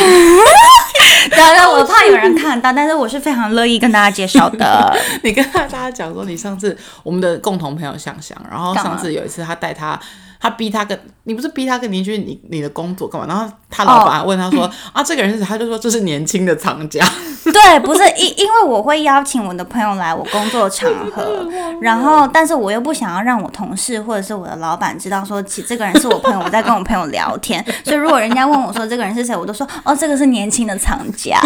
[1.75, 4.95] 我怕有人看到，但是我是非常乐意跟大家介绍的。
[5.23, 9.99] 你跟大家讲说，你上次我们的共同朋友香香，然后上次有一次他带他，
[10.43, 13.25] 他逼他跟你不是逼他跟你去你你的工作干嘛？
[13.25, 15.41] 然后他老板问他说、 啊，这个人是？
[15.41, 17.01] 他就说这是年轻的藏家。
[17.45, 21.47] 对，不是因因为我会邀请我的朋友来我工作场合，
[21.81, 31.39] 然后但是我又不想要让我同事或者是我的老板知道说，其这个人是我朋友，我在跟我朋友聊天， 所以如果人家问我说这个人是谁，我都说哦，这个是年轻的藏家，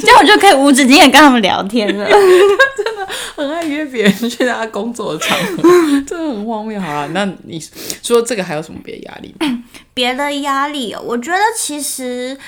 [0.00, 2.08] 这样我就可以无止境的跟他们聊天了。
[2.08, 5.62] 真的很爱约别人去他工作的场合，
[6.06, 6.80] 真的很荒谬。
[6.80, 7.60] 好了，那你
[8.02, 9.34] 说这个还有什么别的压力？
[9.94, 12.38] 别的压力，我觉得其实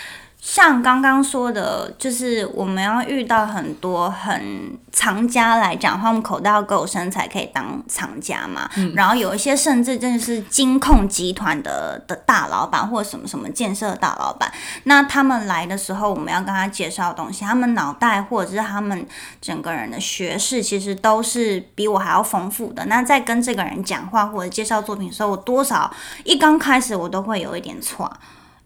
[0.44, 8.68] 像刚刚说的，就是我们要遇到很多很藏家来讲话，我们口袋要够深才可以当藏家嘛。
[8.92, 14.52] 然后有一些甚至真的是金控集团的的大老板或者什么什么建设大老板，
[14.82, 19.06] 那他们来的时候，我们要跟他介绍东西，他们脑袋或者是他们
[19.40, 22.84] 整个人的学识，其实都是比我还要丰富的。
[22.86, 28.12] 那在跟这个人讲话或者介绍作品的时候，我多少一刚开始我都会有一点错。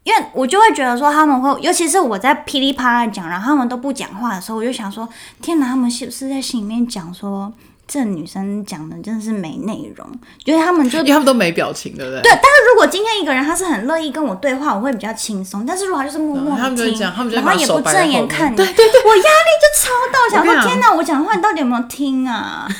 [0.06, 5.08] 因为我就会觉得说他们会，尤其是我在噼里啪啦讲，然后他们都不讲话的时候，我就想说，
[5.42, 7.52] 天哪，他们是不是在心里面讲说，
[7.88, 10.06] 这女生讲的真的是没内容？
[10.44, 12.22] 因为他们就，因为他们都没表情，对不对？
[12.22, 12.30] 对。
[12.30, 15.66] 但是如果今天一个人他是很乐意跟我对话，我会比较轻松。
[15.66, 22.68] 但是如果他就是默默的听，然后也不正眼看你，对对对，我压力就超大，想说天哪，我讲的话你到底有没有听啊？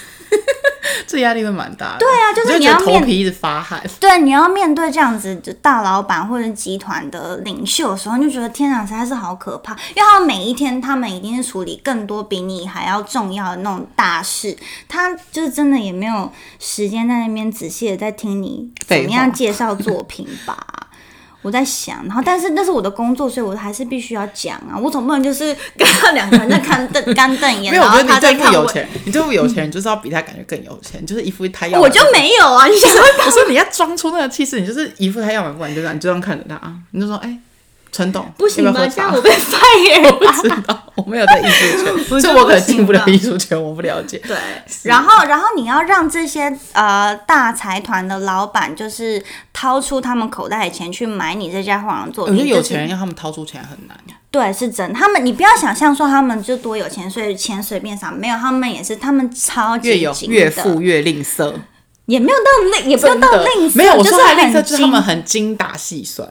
[1.07, 1.99] 这压力会蛮大的。
[1.99, 3.83] 对啊，就是你要头皮一直发汗。
[4.01, 9.73] 对，你要面对这样子的大老板或者集团的领袖的时候，你就觉得天啊，实在是好可怕。
[9.95, 14.57] 因为他们每一天，他们一定是处理更多比你还要重要的那种大事。
[14.89, 20.57] 他就是真的也没有时间在那边仔细的在听你怎么样介绍作品吧。
[21.47, 24.75] 我在想，然后但是那是我的工作，所以我还是必须要讲啊！
[24.77, 31.81] 我总不能就是跟他两个人在看瞪 干瞪眼，没有，我觉得你这么有钱，你这么有钱，就是要比他感觉更有钱，就是一副他要。
[31.81, 32.67] 我就没有啊！
[32.67, 37.39] 你想，我说你要装出那个气势，你就是一副他要买不买，就这样，你就这样看着他啊，你就说哎。
[37.97, 38.75] 陈董，不行吗？
[38.87, 44.19] 这样我被 fire，我不知道，我没有在艺术圈， 这我可能进不了艺术圈，我不了解。
[44.19, 44.37] 对，
[44.83, 52.35] 然后，然后你要让这些呃大财团的老板，就是掏出他们口袋的钱去买你这家画廊作品。
[52.35, 53.97] 我觉得有钱人要他们掏出钱很难。
[54.31, 54.93] 对，是真。
[54.93, 61.55] 他们，你不要想象说他们就多有钱，所以钱随便撒，没有，他们也是，他们超级越有越富越吝啬，
[62.05, 66.29] 也没有到吝，也不有到吝啬，没有，我说吝啬就是他们很精打细算。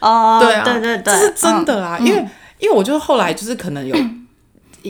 [0.00, 2.24] 哦，对啊，对对对，这是真的啊，因为
[2.58, 3.96] 因为我就后来就是可能有，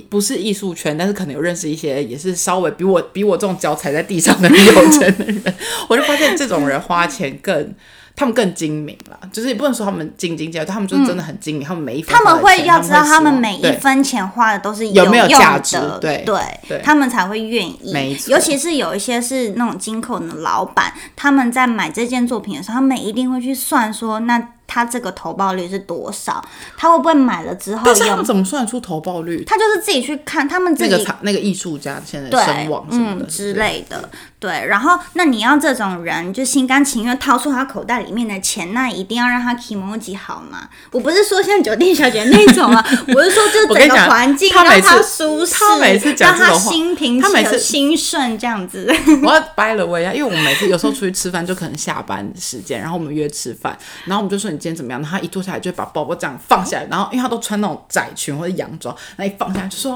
[0.09, 5.55] 不是艺术圈，但是可能有认识一些也是稍微比我比我这种脚踩在地上的有钱的人，
[5.89, 7.75] 我就发现这种人花钱更。
[8.21, 11.65] 他们更精明了，就是也不能说他们斤斤计较，他们就是真的很精明。
[11.65, 17.93] 他们每一分，他们会要知道他们每一分钱花的都是有没有价值，对对，他们才会愿意。
[17.93, 24.49] 没错，尤其是有一些是那种金口的老板，他们在买这件作品的时候，他们一定会去算说那。
[24.69, 26.41] 他这个投报率是多少？
[26.77, 27.83] 他会不会买了之后？
[27.85, 29.43] 但是他们怎么算出投报率？
[29.45, 34.09] 他就是自己去看，他们自己那个那个艺术家现在声望什么的之类的。
[34.39, 40.69] 对，然后那你要这种人就心甘情愿掏出他口袋里面的钱，那一定要让他 emoji 好吗？
[40.93, 42.85] 我不是说像酒店小姐那种啊，
[43.17, 48.87] 我是说就整个环境让他舒适，他每次讲让他心平气和、心顺这样子。
[49.25, 54.58] 我要掰了我呀，因为我们每次有时候出去吃饭，就可能下班时间，然后我们约吃饭，然后我们就说你。
[54.59, 55.03] 今天怎么样？
[55.03, 59.95] 他一坐下来就会把包包这样放下来，然后因为他都穿那种窄裙或者洋装，那一放下来就说：“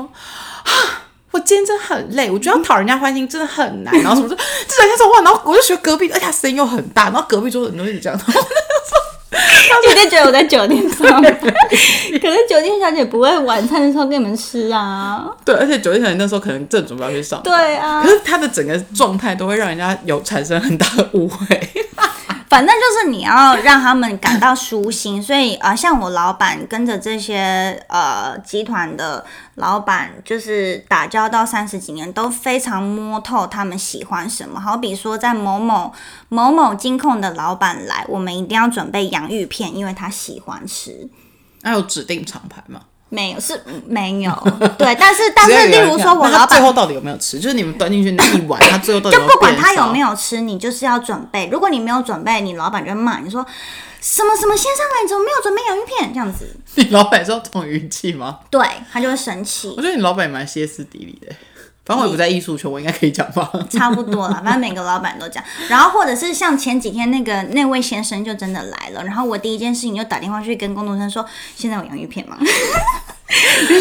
[0.65, 0.73] 啊，
[1.31, 4.37] 我今天真的很累，我觉得要讨人家欢心真的很难。”然后什么说，
[4.69, 8.19] 这两天说话，然后我就觉得隔壁，而且声音又很大，然后隔壁桌的人都一直这样。
[9.35, 15.27] 他酒店觉得我在酒店上，可是酒店小姐不会晚餐的时候给你们吃啊。
[15.45, 18.03] 对，而且酒店小姐那时候可能正准备要去上，对啊。
[18.03, 21.47] 可是她的整个状态都会让人家有产生很大的误会。
[22.53, 34.61] 反正就是你要让他们感到舒心，所以啊，像我老板跟着这些呃集团的老板，就是打交道三十几年，都非常摸透他们喜欢什么。
[34.61, 35.95] 好比说，在某某
[36.29, 41.09] 某某金控的老板来，我们一定要准备洋芋片，因为他喜欢吃。
[41.63, 42.83] 那有指定厂牌吗？
[43.13, 44.33] 没有是没有，
[44.79, 47.39] 对，但是但是，例如说，我老板最后到底有没有吃？
[47.39, 51.47] 就是你们端进去那一碗，他最后到底 就不管他有没有吃，你就是要准备。
[51.53, 53.45] 如果你没有准备，你老板就会骂你说
[54.01, 56.11] 什么什么先上来，怎么没有准备洋芋片？
[56.15, 58.39] 这样子， 你老板是这种语气吗？
[58.51, 59.75] 对他就会生气。
[59.77, 61.35] 我觉得你老板也蛮歇斯底里的。
[61.85, 63.51] 反正我也不在艺术圈，我应该可以讲吧。
[63.69, 65.43] 差不多了，反正每个老板都讲。
[65.69, 72.39] 然后或者是像前几天那个那位先生就真的来了，然后我第一件事情就打电话去跟工读生说：“现在有洋芋片吗？”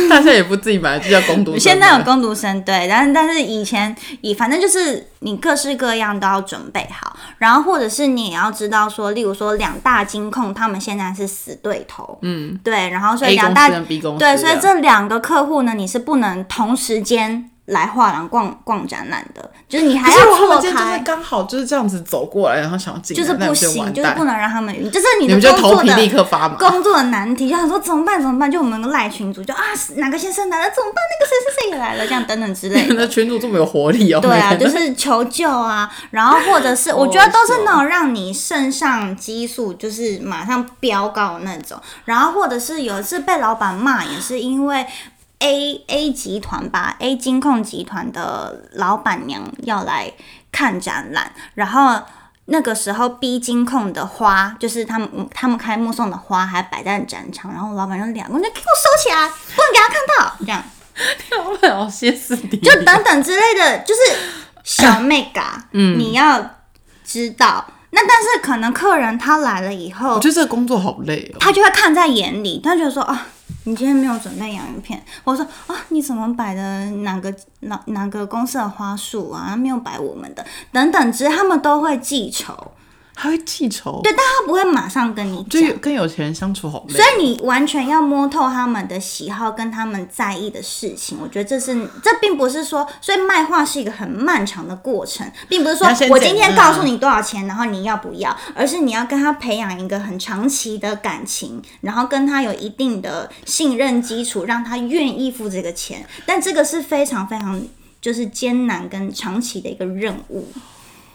[0.10, 1.60] 大家也不自己买，就叫工读生。
[1.62, 17.51] 现在有工读生，对，但是但是以前以反正就是你各式各样都要准备好，然后或者是你也要知道说，例如说两大金控他们现在是死对头，嗯，对，然后所以两大对，所以这两个客户呢，你是不能同时间。
[17.72, 26.56] 来画廊逛逛展览的，就是你还要错我他们今天就是开，刚好就是这样子走过来，然后想要进来，就是不行，就就是不能让他们晕，就是你你的工作的立刻发麻。
[26.56, 28.52] 工作的难题，就想说怎么办怎么办？
[28.52, 29.64] 就我们赖群主就啊
[29.96, 31.02] 哪个先生来了怎么办？
[31.12, 32.96] 那个谁谁谁也来了，这样等等之类的。
[33.00, 44.86] 那群主这么有活力哦，对啊， 就是求救啊，然后或者是我觉得都是那种让你肾上激素就是马上飙高的那种，然后或者是有一次被老板骂，也是因为
[45.42, 50.14] A A 集团吧，A 金控集团的老板娘要来
[50.52, 52.02] 看展览，然后。
[52.46, 60.64] 那个时候，B 金控的花就是他们他们开幕送的花，还摆在展场，然后老板娘两个人就给我收起来，不能给他看到，这样。
[61.38, 64.02] 老板好歇斯底，就等等之类的，就是
[64.66, 66.58] 小妹嘎， 嗯，你要
[67.06, 67.66] 知道。
[67.92, 71.38] 那但是可能客人他来了以后我，觉得这个工作好累哦。
[71.40, 73.28] 他就会看在眼里，他觉得说啊，
[73.66, 82.72] 你今天没有准备洋芋片，我说啊，你怎么摆的哪个哪哪个公司的花束啊，没有摆我们的，等等其实，他们都会记仇。
[83.14, 85.80] 还会记仇，对，但他不会马上跟你讲。
[85.80, 87.04] 跟有钱人相处好累所。
[87.06, 106.06] 以你完全要摸透他们的喜好跟他们在意的事情，我觉得这是这并不是说，所以卖画是一个很漫长的过程，并不是说要先我今天告诉你多少钱，然后你要不要，而是你要跟他培养一个很长期的感情，然后跟他有一定的信任基础，让他愿意付这个钱。
[106.26, 107.62] 但这个是非常非常
[108.00, 110.48] 就是艰难跟长期的一个任务。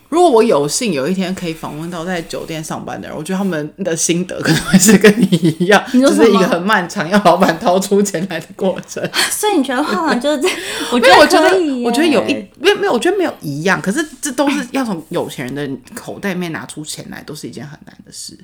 [0.09, 5.27] 如果我有幸有一天可以访问到在酒店上班的人，我觉得他们的心得可能会是跟你
[5.59, 9.03] 一样， 就是一个很漫长要老板掏出钱来的过程。
[9.31, 10.49] 所以你觉得画廊就是这？
[10.93, 18.39] 我觉得，我觉得我觉得有一没有没有，我觉得没有一样，可是这都是要从有钱人的口袋里面拿出钱来，都是一件很难的事。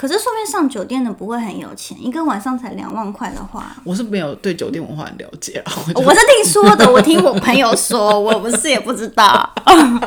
[0.00, 9.26] 可是说明上酒店的不会很有钱，一个晚上才两万块的话，我是没有对酒店文化很了解啊， 我就我是听说的，我听我朋友说， 我不是也不知道。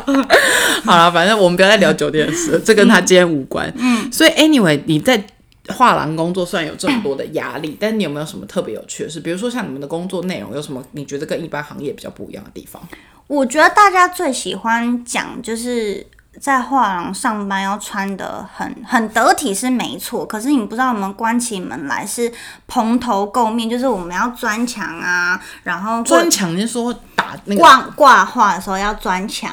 [0.84, 3.72] 好了，反正我们不要再聊酒店的事，这跟他今天无关。
[3.78, 5.24] 嗯，所以 anyway，你在
[5.68, 9.20] 画廊工作虽然有这么多的压力，但你有没有什么特别有趣的事？
[9.20, 12.82] 比如说像你们的工作内容有什么你觉得跟一般行业比较不一样的地方？
[13.28, 16.08] 我觉得大家最喜欢讲就是。
[16.42, 22.32] 在画廊上班要穿的很很得体是没错，可是你不知道我们关起门来是
[22.68, 27.62] 蓬头垢面，就是我们要钻墙啊，然后或砖墙，就是说打那个？
[27.62, 29.52] 挂挂画的时候要钻墙，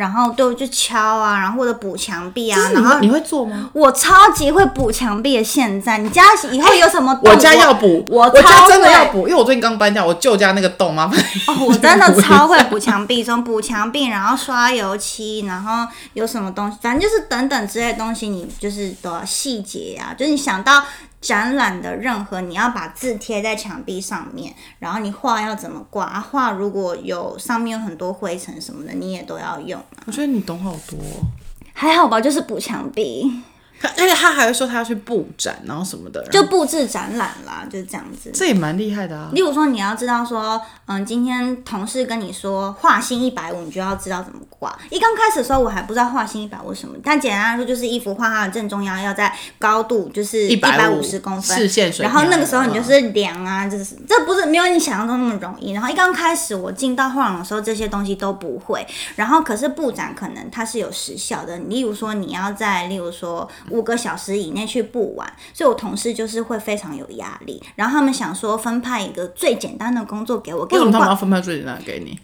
[0.00, 3.68] 然后都就敲啊，然后或者补墙壁啊，然后你会你会做吗？
[3.74, 5.44] 我超级会补墙壁的。
[5.44, 11.20] 现在你家以后有什么洞、我家要补，我我家超真的要补，因为我最近刚搬家，我舅家那个洞麻烦。
[11.48, 20.82] 哦，我真的超会补墙壁，从补墙壁，然后刷油漆，然后有什么东西，反正就是等等之类的东西，你就是都要细节啊，就是你想到。
[21.20, 29.80] 展览的任何，你要把字贴在墙壁上面，然后你画要怎么挂，啊画如果有上面有很多灰尘什么的，你也都要用。
[30.06, 31.26] 我觉得你懂好多哦、
[31.74, 33.49] 还好吧，就是补墙壁，他
[33.82, 38.30] 而且他还会说他要去布展，然后什么的，就布置展览啦，就是这样子。
[38.34, 39.30] 这也蛮厉害的啊。
[39.32, 44.78] 例如说，你要知道说，嗯，今天同事跟你说画心一百五，你就要知道怎么挂。
[44.90, 55.72] 一刚开始的时候，我还不知道画心一百五什么，但简单来说，就是一幅画它的正中央要在高度就是一百五十公分，视线水平然后那个时候你就是量啊，就是这不是没有你想象中那么容易。
[55.72, 58.86] 然后一刚开始我进到画廊的时候，这些东西都不会。
[59.16, 67.62] 然后可是布展可能它是有时效的，例如说你要在例如说五个小时以内去布完，所以我同事就是会非常有压力。
[67.76, 72.18] 然后他们想说分派一个最简单的工作给我，给我挂为什么他们要分派最简单的给你？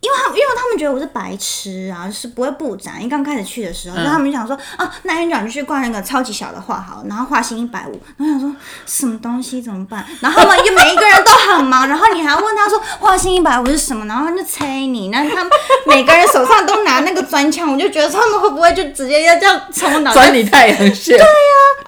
[0.00, 2.94] 因为他们因为他们觉得我是白痴啊，就是不会布展。
[2.96, 8.00] 因为刚开始去的时候，嗯他们就想说啊，那园长就去挂那个超级小的画好，然后画心一百五。
[8.16, 10.04] 然后想说什么东西怎么办？
[10.20, 15.50] 然后他们 就每一个人都很忙，然后你还要问他说画心一百五是什么，然后他就催你，那他们
[15.86, 21.26] 每个人手上都拿那个砖枪，我就觉得他们会不会就直接要这样从我脑袋钻你太阳穴，对呀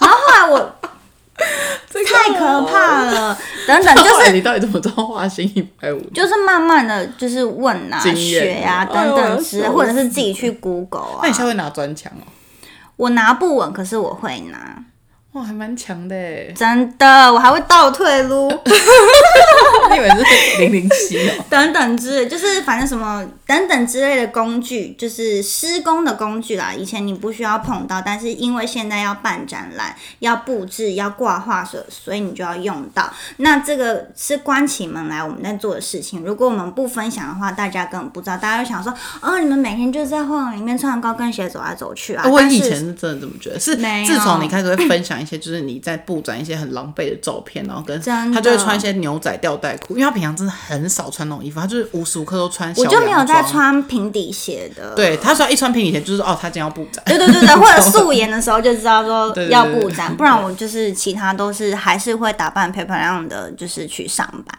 [0.01, 0.75] 然后后来我
[1.37, 6.01] 太可怕了， 等等，就是你到底怎么知道画心一百五？
[6.14, 11.35] 就是慢慢的就是问啊、学啊等等之或者是自己去 Google 啊那你。
[11.35, 12.25] 现在会拿砖墙哦？
[12.97, 14.77] 我拿不稳，可是我会拿，
[15.33, 16.53] 哇，还蛮强的哎！
[16.55, 18.49] 真的，我还会倒退撸
[19.90, 21.33] 你以为是零零七哦？
[21.49, 26.73] 等等之，就是反正什么，等等之类的工具，就是施工的工具啦。
[26.73, 33.12] 以前你不需要碰到，但是因为现在要办展览、要布置、要挂画，所所以你就要用到。
[33.37, 36.23] 那这个是关起门来我们在做的事情。
[36.25, 38.39] 如果我们不分享的话，大家根本不知道。
[38.39, 42.26] 大家就想说，哦，你们每天就是在画廊里面穿高跟鞋走来走去啊。
[42.26, 54.95] 我以前是真的这么觉得，是自从你开始会分享一些，就是你在布展一些很狼狈的照片，然后跟他就会穿一些牛仔吊带裤，因为他平常真的很少穿那种衣服，他就是无时无刻都穿小我就没有在穿平底鞋的。
[54.95, 57.03] 对他说一穿平底鞋就是哦，他今天要布展。
[57.07, 64.59] 对对对对， 或者素颜的时候就知道说要布展，不然我就是其他都是还是会打扮漂漂亮亮的，就是去上班。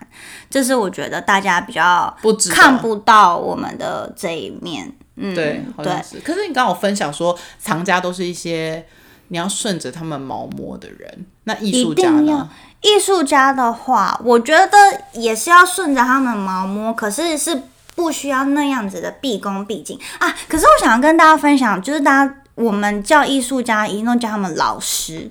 [0.49, 2.15] 这是我觉得大家比较
[2.51, 4.91] 看不到我们的这一面。
[5.15, 6.19] 嗯，对，好像对，是。
[6.25, 8.84] 可是你刚刚有分享说，藏家都是一些
[9.27, 12.49] 你要顺着他们毛摸的人，那艺术家呢？
[12.81, 14.77] 艺术家的话，我觉得
[15.13, 17.61] 也是要顺着他们毛摸，可是是
[17.95, 20.33] 不需要那样子的毕恭毕敬啊。
[20.47, 25.29] 可是我想要跟大家分享，就是大家我们叫艺术家，一定都叫他们老师。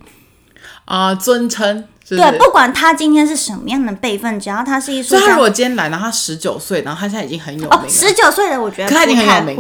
[0.84, 9.56] 啊、尊称对，不管他今天是什么样的辈分，只要他是艺术家所以他如，果今天来，然后他十九岁，然后他现在已经很有名十九岁的我觉得可他已经很有名。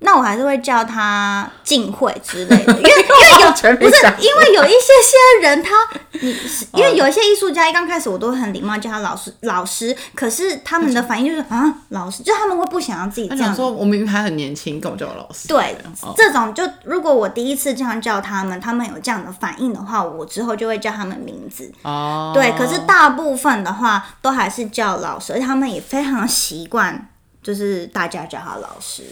[0.00, 5.74] 那我还是会叫他进会之类的，因为 因为有不是因为有一些些人他，
[6.20, 6.30] 你
[6.74, 15.48] 因为有一些艺术家一刚开始我都很礼貌叫他老师老师，可是他们的反应就是啊老师，就他们会不想要自己这样说，我明明还很年轻，跟我叫我老师。
[15.48, 21.72] 对哦，这种就如果我第一次这样叫他们，他们有这样的反应的话，我之后就会叫他们名字。
[21.82, 27.08] 哦，对，可是大部分的话都还是叫老师，而且他们也非常习惯，
[27.42, 29.02] 就是大家叫他老师。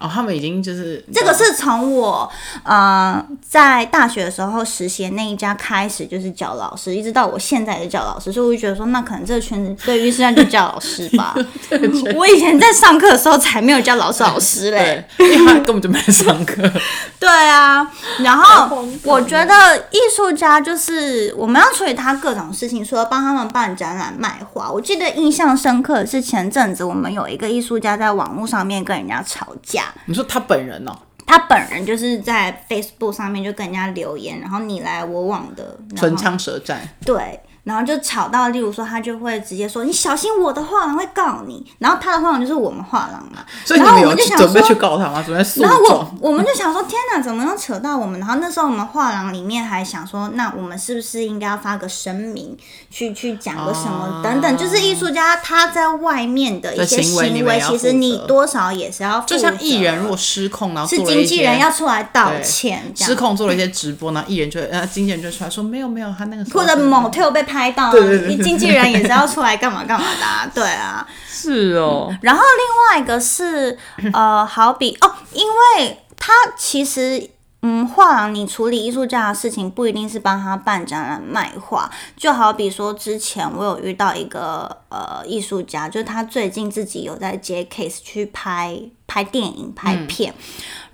[0.00, 2.30] 哦，他们已经就是这个是从我
[2.62, 11.34] 呃在大学的时候实习的那一家开始，就是叫老师，一直到我现在也是叫老师，所以我就觉得说，那可能这个圈子对于现在就叫老师吧。
[12.16, 15.06] 我以前在上课的时候才没有叫老师老师嘞。
[15.18, 16.62] 因为他根本就没在上课。
[17.20, 17.86] 对啊，
[18.20, 24.70] 然后我觉得艺术家就是我们要处理他各种事情，除了帮他们办展览卖画。
[24.70, 30.92] 我记得印象深刻的是前阵子我们有一个艺术家在网络上面跟人家吵架，你说他本人哦，
[31.26, 36.80] 他本人就是在 Facebook 上面就跟人家留言，然后你来我往的，唇枪舌战。
[37.04, 37.40] 对。
[37.64, 45.22] 然后就吵到，例如说，他就会直接说：“你小心我的画廊会告你。”然后他的画廊就是我们画廊嘛，然后所以你们就想说准备去告他吗？
[45.24, 46.14] 准备诉然后我？
[46.20, 48.18] 我们就想说，天哪，怎么能扯到我们？
[48.18, 52.56] 然后那时候我们画廊里面还想说，那我们是不是应该要发个声明，
[52.90, 54.56] 去去讲个什么、哦等等？
[54.56, 63.14] 就是艺术家他在外面的一些行为其实你多少也是要就像艺人如果失控，然后是经纪人要出来道歉，这失。
[63.20, 71.06] 控做了一些直播，然后艺人就会呃经纪人就出来说没有没有，他那个或者是某 t 被拍到啊，对对对对经纪人也是要出来干嘛干嘛的、啊，对啊。
[71.28, 73.76] 是哦，然后另外一个是
[74.12, 77.30] 呃，好比哦，因为他其实。
[77.62, 90.32] 嗯，画廊你处理艺术家的事情，不一定是帮他办展览卖画，就好比说之前我有遇到一个呃艺术家，就是他最近自己有在接 case 去拍拍电影、拍片，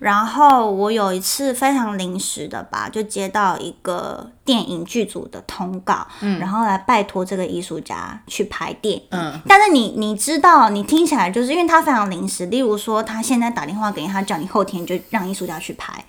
[0.00, 9.02] 然后我有一次非常临时的吧，就接到一个电影剧组的通告，嗯然后来拜托这个艺术家去拍电影。
[9.10, 16.04] 嗯，但是你你知道，你听起来就是因为他非常临时，例如说他现在打电话给你，他叫你后天就让艺术家去拍。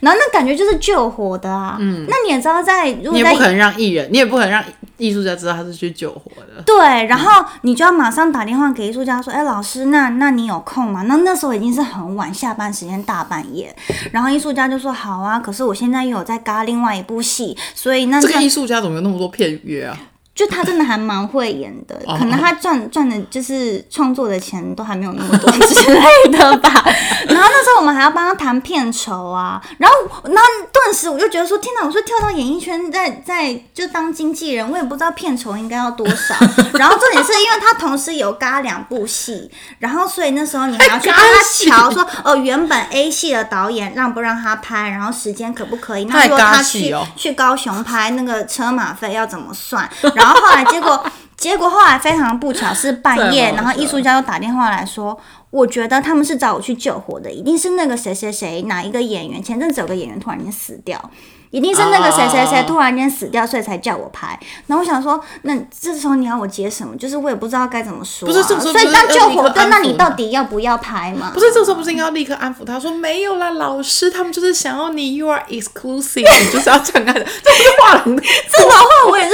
[0.00, 4.64] 然后那感觉就是救火的啊，嗯，那你也知道在，如果在你也不可能让艺人，你也不可能让
[4.98, 6.62] 艺术家知道他是去救火的。
[6.64, 13.74] 对，然后你就要马上打电话给艺术家说：“哎，老师，那那你有空吗？”那那时候已经是很晚，下班时间大半夜。
[14.12, 19.98] 然后艺术家就说：“好啊，可是我现在又有在嘎另外一部戏，所以那个艺术家怎么有那么多片约啊？
[20.36, 26.70] 就他真的还蛮会演的，哦可能他赚赚的就是创作的钱都还没有那么多之类的吧。
[27.26, 31.86] 然后那时候我们还要帮他谈片酬啊，然后那顿时我就觉得说，天哪！
[31.86, 36.34] 我说跳到演艺圈，在在就当经纪人，我也不知道片酬应该要多少。
[36.78, 46.04] 然后重点是因为他同时有嘎两部戏，然后所以那时候你还要去帮他 戏瞧说，哦，原本 A 戏的导演让不让他拍，然后时间可不可以？
[46.04, 49.88] 那太嘎如果他去、哦去高雄拍，那个车马费要怎么算？
[50.14, 51.04] 然后后后来结果
[51.36, 55.18] 结果后来非常不巧是半夜，然后艺术家又打电话来说，
[55.50, 61.10] 我觉得他们是找我去救火的，一定是那个谁谁谁哪一个演员，前阵子有个演员突然间死掉。
[61.52, 64.38] 一定是那个谁谁谁啊突然间死掉，所以才叫我拍。
[64.66, 66.94] 然后我想说，那这时候你要我接什么？
[66.96, 68.30] 就是我也不知道该怎么说、啊。
[68.30, 71.30] 不是这个时候所以当救火立刻安，抚队那你到底要不要拍嘛？
[71.32, 78.86] 不是这时候不是应该要立刻安抚他说没有啦，老师他们就是想要你，you are exclusive，你就是要这样看的，这不是画廊的， 这种话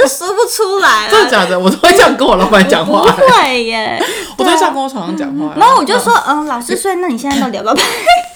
[0.07, 1.07] 说不出来啊。
[1.09, 1.59] 真的假的？
[1.59, 4.01] 我都会这样跟我老板讲话不，会耶，
[4.37, 5.53] 我都会这样跟我床上讲话。
[5.57, 7.81] 然后我就说，嗯，老师，所以那你现在到底要不要拍？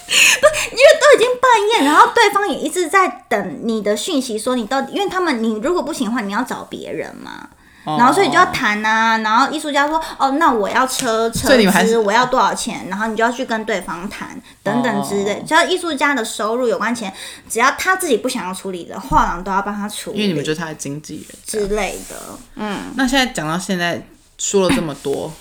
[0.08, 7.50] 不，因为都已经半夜，然后对方也一直在等你的讯息，说你到底，因为他们你如果不行的话，你要找别人嘛。
[7.98, 15.42] 然后所以就要谈啊，然后艺术家说，哦，那我要车车资，我要多少钱，然后你就要去跟对方谈等等之类。
[15.48, 17.14] 只要艺术家的收入有关钱，
[17.50, 21.38] 只要他自己不想要处理的，画廊都要帮他处理，因为你们就是他的经纪人。
[21.46, 22.16] 之类的。
[22.56, 24.02] 嗯，那现在讲到现在
[24.38, 25.32] 说了这么多，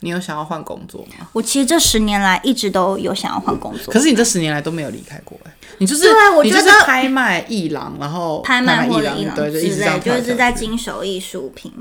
[0.00, 1.28] 你有想要换工作吗？
[1.32, 11.72] 我其实这十年来一直都有想要换工作，可是你这十年来都没有离开过哎、你就是对我你就是觉得拍卖艺廊，然后拍卖或艺廊者一直之类，这样跳来就是在经手艺术品。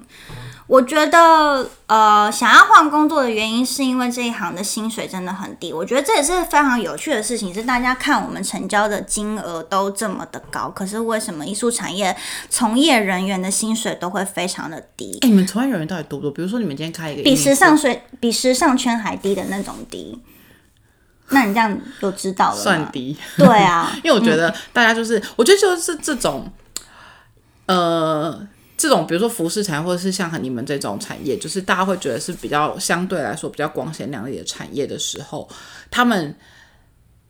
[0.67, 5.71] 我觉得，呃，想要换工作的原因是因为这一行的薪水真的很低。
[5.71, 12.15] 我觉得这也是非常有趣的事情，是大家看我们成交的金额都这么的高，可是为什么艺术产业
[12.49, 15.17] 从业人员的薪水都会非常的低？
[15.21, 16.31] 哎、你们从业人员到底多不多？
[16.31, 20.21] 比如说你们今天开一个比时尚水比时尚圈还低的那种低。
[21.29, 26.49] 那你这样就知道了算低，对啊， 因为我觉得大家就是，我觉得就是这种，
[27.65, 28.47] 呃，
[28.77, 35.49] 这种比如说服饰产业，或者是像你们这种产业，就是大家会觉得是比较相对来说比较光鲜亮丽的产业的时候，
[35.89, 36.35] 他们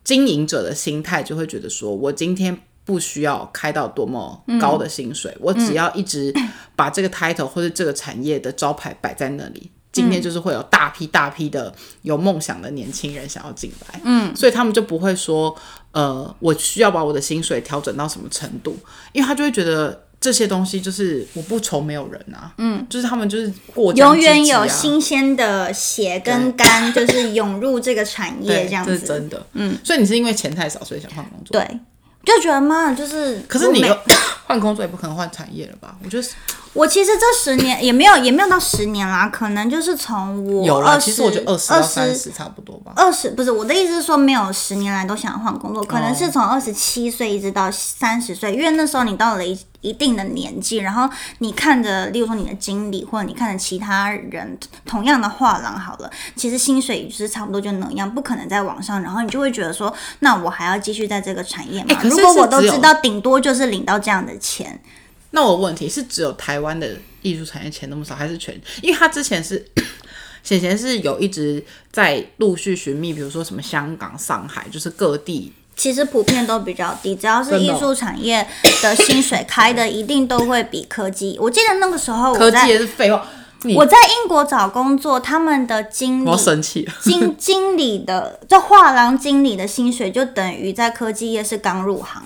[0.03, 2.61] 经营者的心态就会觉得说，我今天。
[2.87, 6.33] 不需要开到多么高的薪水，我只要一直
[6.73, 15.53] 把这个 title 或者这个产业的招牌摆在那里，今天就是会有大批大批的有梦想的年轻人想要进来，嗯，所以他们就不会说，
[15.91, 18.77] 呃，我需要把我的薪水调整到什么程度，
[19.11, 28.91] 因为他就会觉得这些东西就是我不愁没有人啊，嗯，就是他们就是过江永远有新鲜的血跟肝，就是涌入这个产业对这样子。
[28.91, 31.80] 这是真的，嗯，所以你是因为钱太少所以想换工作，，对，
[32.26, 33.97] 就觉得妈的，就是可是你又
[34.47, 35.95] 换工作也不可能换产业了吧？
[36.03, 36.28] 我觉得
[36.74, 42.91] 我其实这十年也没有也没有到十年啦，可能就是从我有啦，二十其实我觉得二十到二三十十差不多吧。
[42.95, 51.09] 二十不是我的意思是说，没有十年来都想换工作，可能哦是从二十七岁一直到三十岁，因为那时候你到了一一定的年纪，然后
[51.39, 61.99] 你看着，例如说你的经理或者你看着其他人同样的画廊好了，其实薪水就是差不多就那样，不可能在网上，然后你就会觉得说，那我还要继续在这个产业吗？
[62.03, 64.80] 如果我都知道，顶多就是领到这样的钱。
[65.32, 66.89] 那我问题是，只有台湾的
[67.21, 68.59] 艺术产业钱那么少，还是全？
[68.82, 69.65] 因为他之前是
[70.43, 78.47] 显贤是有一直在陆续寻觅，比如说什么香港、上海，就是各地其实普遍都比较低，只要是艺术产业
[78.82, 81.38] 的薪水开的，一定都会比科技。
[81.39, 83.28] 我记得那个时候科技也是废话。
[83.75, 86.88] 我在英国找工作，他们的经理我要生气。
[87.01, 92.23] 经 经理的这画廊经理的薪水，就等于在科技业是刚入行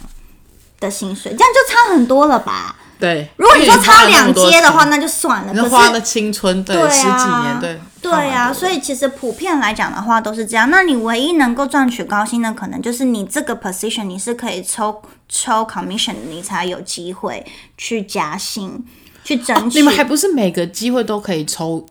[0.79, 2.77] 的薪水，这样就差很多了吧？
[3.01, 5.51] 对，如果你说差两阶的话，那就算了。
[5.51, 10.69] 可是你花的青春，对，对十几啊年，对，对啊，所以其实普遍来讲的话都是这样。
[10.69, 17.43] 那你唯一能够赚取高薪的，可能就是你这个 position 你是可以抽抽 commission，你才有机会
[17.77, 18.85] 去加薪，
[19.23, 19.79] 去争取。
[19.79, 21.83] 哦你们还不是每个机会都可以抽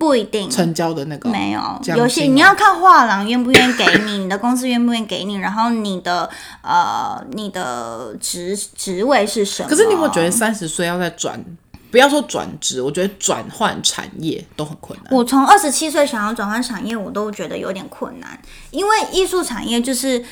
[0.00, 0.48] 不一定。
[0.48, 1.28] 成交的那个？
[1.28, 6.28] 没有，奖有些你要看画廊愿不愿意给你，你的公司愿不愿意给你，然后你的
[6.62, 9.68] 呃你的职职位是什么？
[9.68, 11.44] 可是你有没有觉得三十岁要再转，
[11.90, 15.14] 不要说转职，我觉得转换产业都很困难。
[15.14, 18.40] 我从二十七岁想要转换产业，我都觉得有点困难，
[18.70, 20.24] 因为艺术产业就是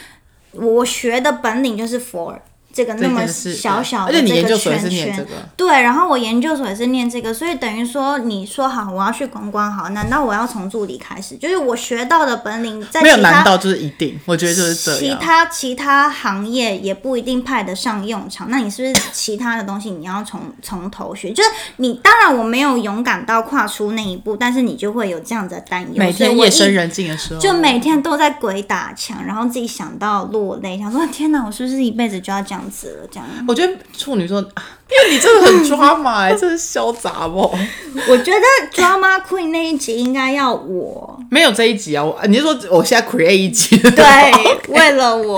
[0.52, 2.38] 我学的本领就是 for
[2.72, 11.36] 这个那么这个是小小的而且你这个研究所也圈圈是念这个，对，然后我研究所也是念这个，所以等于说你说好我要去观光好，难道我要从助理开始？
[11.36, 14.18] 就是我学到的本领在没有难道就是一定？
[14.26, 15.18] 我觉得就是这样。
[15.18, 21.32] 其他其他行业也不一定派得上用场，那你是不是其他的东西你要从从头学？
[21.32, 25.94] 就是你当然我没有勇敢到跨出那一步，但是你就会有这样子的担忧。
[25.96, 33.08] 每天夜深人静的时候，就每天都在鬼打墙，然后自己想到落泪，想说天哪，我是不是一辈子就要这样子了？
[33.10, 37.40] 这样，我觉得处女座，啊 因为你真的很抓马哎、真是潇洒不？
[38.08, 38.40] 我觉得
[38.72, 43.76] drama queen 那一集应该要我，没有这一集啊，我你是说我现在 create 一集？
[43.78, 44.32] 对，
[44.68, 45.36] 为了我，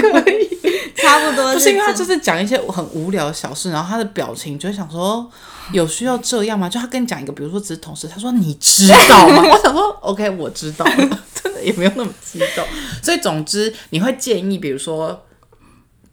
[0.00, 0.48] 可以。
[0.94, 5.28] 差不多不是因为他就是讲一些很无聊的小事，然后他的表情就会想说，
[5.72, 6.68] 有需要这样吗？
[6.68, 9.42] 就他跟你讲一个，比如说只是同事，他说你知道吗？
[9.50, 12.64] 我想说，OK，我知道了，真的也没有那么激动。
[13.02, 15.20] 所以总之，你会建议，比如说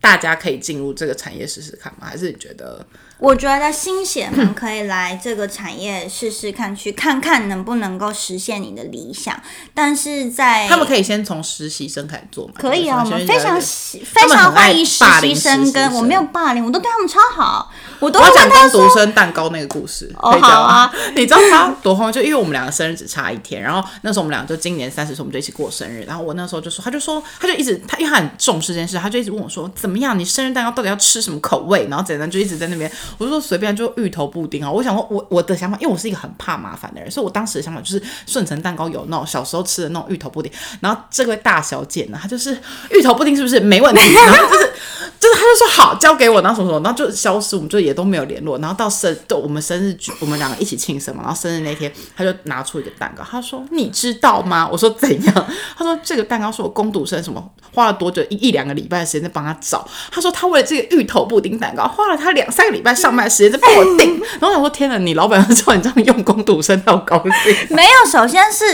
[0.01, 2.07] 大家可以进入这个产业试试看吗？
[2.07, 2.85] 还是你觉得？
[3.19, 9.39] 我觉得新血 们可以来这个产业试试看，去看看能不能够实现你的理想。
[9.73, 12.53] 但是在他们可以先从实习生开始做嘛？
[12.57, 20.93] 可以啊，我们非常喜非常欢迎实习生跟我生没有霸凌，我都对他们超好，我都讲攻读说，生蛋糕那个故事，哦可以讲吗好啊？
[21.15, 22.11] 你知道他多慌？
[22.11, 26.03] 就因为我们两个生日只差一天，然后那时候我们俩就今年三十岁，我们就一起过生日。
[26.07, 30.17] 然后我那时候就说，他就说，他就一直他因为他很重视这件事，他就一直问我说，怎么样？
[30.17, 31.85] 你生日蛋糕到底要吃什么口味？
[31.89, 34.71] 然后怎样就一直在那边，我就说随便，就芋头布丁啊。
[34.71, 40.51] 我想说我我的想法，因为我是一个很怕麻烦的人，所以我当时的想法就是顺成蛋糕有那种小时候吃的那种芋头布丁。
[40.79, 42.57] 然后这位大小姐呢，她就是
[42.91, 44.13] 芋头布丁是不是没问题？
[44.13, 44.71] 然 后就是
[45.19, 48.57] 就是她就说好交给我，然后什么什么，然后就消失，我们就也都没有联络。
[48.59, 51.23] 然后到生，就我们生日，我们两个一起庆生嘛。
[51.23, 55.33] 然后生日那天，她就拿出一个蛋糕，她说：“你知道吗？”我说：“怎样？”
[55.77, 57.43] 她说：“这个蛋糕是我攻读生什么
[57.73, 59.87] 花了多久一一两个礼拜的时间在帮他找。
[60.11, 64.19] 她说她为了这个芋头布丁蛋糕花了她两三个礼拜上班时间在帮我订。
[64.39, 67.55] 然后我说：天哪，你老板要道你这样用工读生，他好高兴。
[67.69, 68.65] 没有，首先是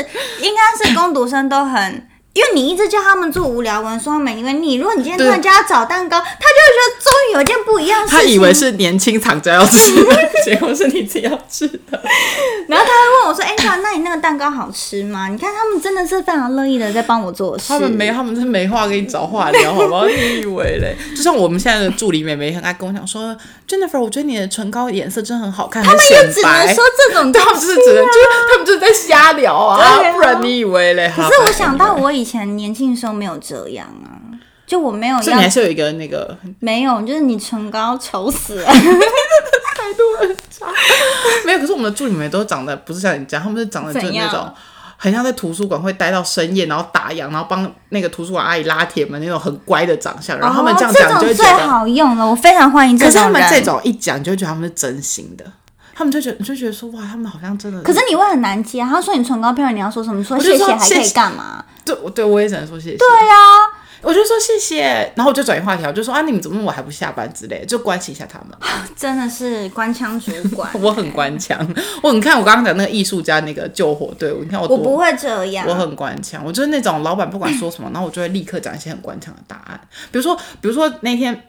[0.41, 2.07] 应该是工读生都很。
[2.35, 8.19] 因为你一直叫他们做无聊文，说他们因为你，如果你今天突然叫他找蛋糕，他就会觉得终于有一件不一样的事情。
[8.19, 12.01] 他以为是年轻厂家要吃的， 结果是你自己要吃的。
[12.67, 17.69] 然后他会问我说：“哎、那那你那个蛋糕好吃吗？”你看他们真的是非常乐意的在帮我做事。
[17.69, 20.05] 他们没，他们是没话给你找话聊，好不好？
[20.05, 20.93] 你以为嘞？
[21.15, 23.33] 就像我们现在的助理妹妹很爱跟我讲说
[23.65, 26.67] ，Jennifer，我觉得你的唇膏颜色真的很好看，他们显也只能。
[26.75, 28.19] 说这种 他们就是只能，就是
[28.49, 31.09] 他们就是在瞎聊啊，不然你以为嘞？
[31.15, 34.19] 可可是我想到，我以前年轻的时候没有这样啊，
[34.65, 38.65] 就我没有所以你还是有一个那个没有，就是你唇膏丑死了。
[39.77, 40.65] 态度很差。
[41.45, 44.51] 没有，可是我们的助理妹妹都长得不是像你这样，他们是长得就是那种。
[44.97, 53.29] 很像在图书馆会待到深夜，然后打烊，然后帮那个图书馆阿姨拉铁门那种很乖的长相，然后他们这样讲，你就会觉得好用了，我非常欢迎这可是他。
[53.29, 55.45] 们这种一讲，就会觉得他们是真心的，
[55.97, 57.81] 他们就觉得你就觉得说哇，他们好像真的。
[57.81, 60.21] 可是你会很难接啊，他说你唇膏漂亮，你要说什么？
[60.21, 61.63] 说谢谢还可以干嘛？
[61.85, 62.97] 对，我对我也只能说谢谢。
[62.97, 63.33] 对啊，
[64.01, 68.49] 我就说谢谢，然后我就转移话题，我就说啊，你们怎么我还不下班之类的，就关心一下他们。
[68.95, 70.69] 真的是官腔主管。
[70.81, 71.57] 我很官腔，
[72.03, 75.65] 我你看我刚刚讲那个艺术家那个救火队伍，你看我我不会这样。
[75.65, 79.79] 我很官腔，我就是那种老板不管说什么，然后我就会立刻讲一些很官腔的答案。
[80.11, 81.43] 比如说，比如说那天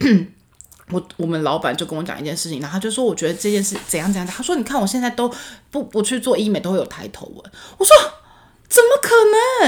[0.91, 5.33] 我我们老板就跟我讲一件事情，然后他就说我觉得这件事怎样怎样，他说你看我现在都
[5.71, 7.95] 不不去做医美都会有抬头纹，我说。
[8.69, 9.15] 怎么可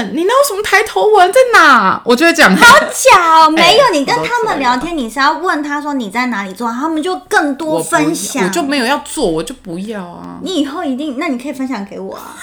[0.03, 0.13] 能？
[0.13, 1.99] 你那有什么抬头纹在哪？
[2.03, 3.83] 我就会讲，假哦，没有。
[3.93, 8.43] 你跟他们聊天，你是要问他说你在哪里做，他们就更多分享。
[8.43, 10.39] 我就没有要做，我就不要啊。
[10.43, 12.35] 你以后一定，那你可以分享给我啊。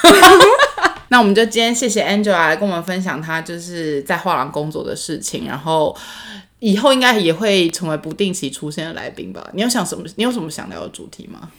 [1.09, 5.95] 那我们就今天谢谢 Angela 来跟我们分享她就是在画廊工作的事情，然后
[6.59, 9.45] 以后应该也会成为不定期出现的来宾吧？
[9.53, 10.03] 你有想什么？
[10.15, 11.49] 你有什么想聊的主题吗？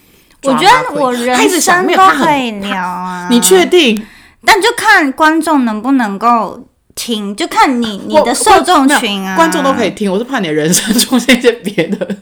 [0.43, 3.27] 我觉得我人生都可以聊啊。
[3.31, 4.05] 你确定？
[4.45, 9.91] 但就看观众能不能够听，就看你你的受众群啊，观众都可以。
[9.91, 10.09] 听。
[10.11, 12.17] 我是怕你的人生出现一些别的。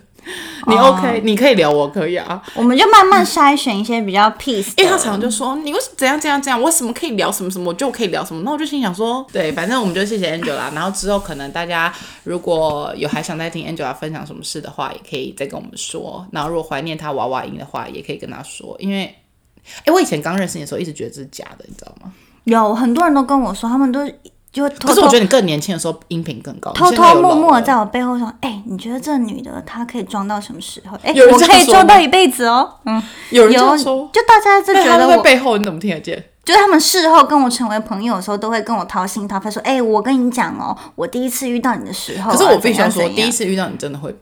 [0.67, 2.41] 你哦 OK？、你可以聊，我可以啊。
[2.53, 4.73] 我们就慢慢筛选一些比较 peace。
[4.77, 8.41] 因为他常常就说你为什么怎样怎样怎样，我什么可以聊什么什么，我就可以聊什么。
[8.43, 10.73] 那我就心想说，对，反正我们就谢谢 Angela。
[10.73, 16.25] 然后之后可能大家如果有还想再听 Angela 分享什么事的话，也可以再跟我们说。
[16.31, 19.15] 然后如果怀念他娃娃音的话，也可以跟他说，因为。
[19.83, 22.09] 哎，我以前刚认识你的时候，一直觉得这是假的，你知道吗？
[22.45, 23.99] 有很多人都跟我说，他们都
[24.51, 30.97] 就会偷可是我偷觉得你更年轻的时候音频更高，偷你现在有偷摸摸在我背后说：“哎、你觉得这女的她可以装到什么时候？
[31.03, 36.23] 哎、有人我可以说装到一辈子哦。”嗯，有人这有样说，就大家就觉得我，们在背后你怎么听得见？
[36.43, 44.15] 就是他们事后跟我成为朋友的时候，都会跟我掏心掏肺说：“哎、我跟你讲哦，我第一次遇到你的时候啊、可是我必须要说，怎样怎样第一次遇到你真的会。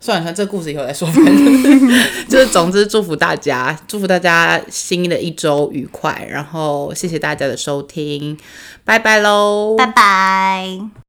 [0.00, 1.06] 算了算了，这个故事以后再说。
[1.10, 1.88] 反 正
[2.28, 8.38] 就是，总之祝福大家，祝福大家新的一周愉快，然后谢谢大家的收听，
[8.84, 11.07] 拜拜喽，拜拜。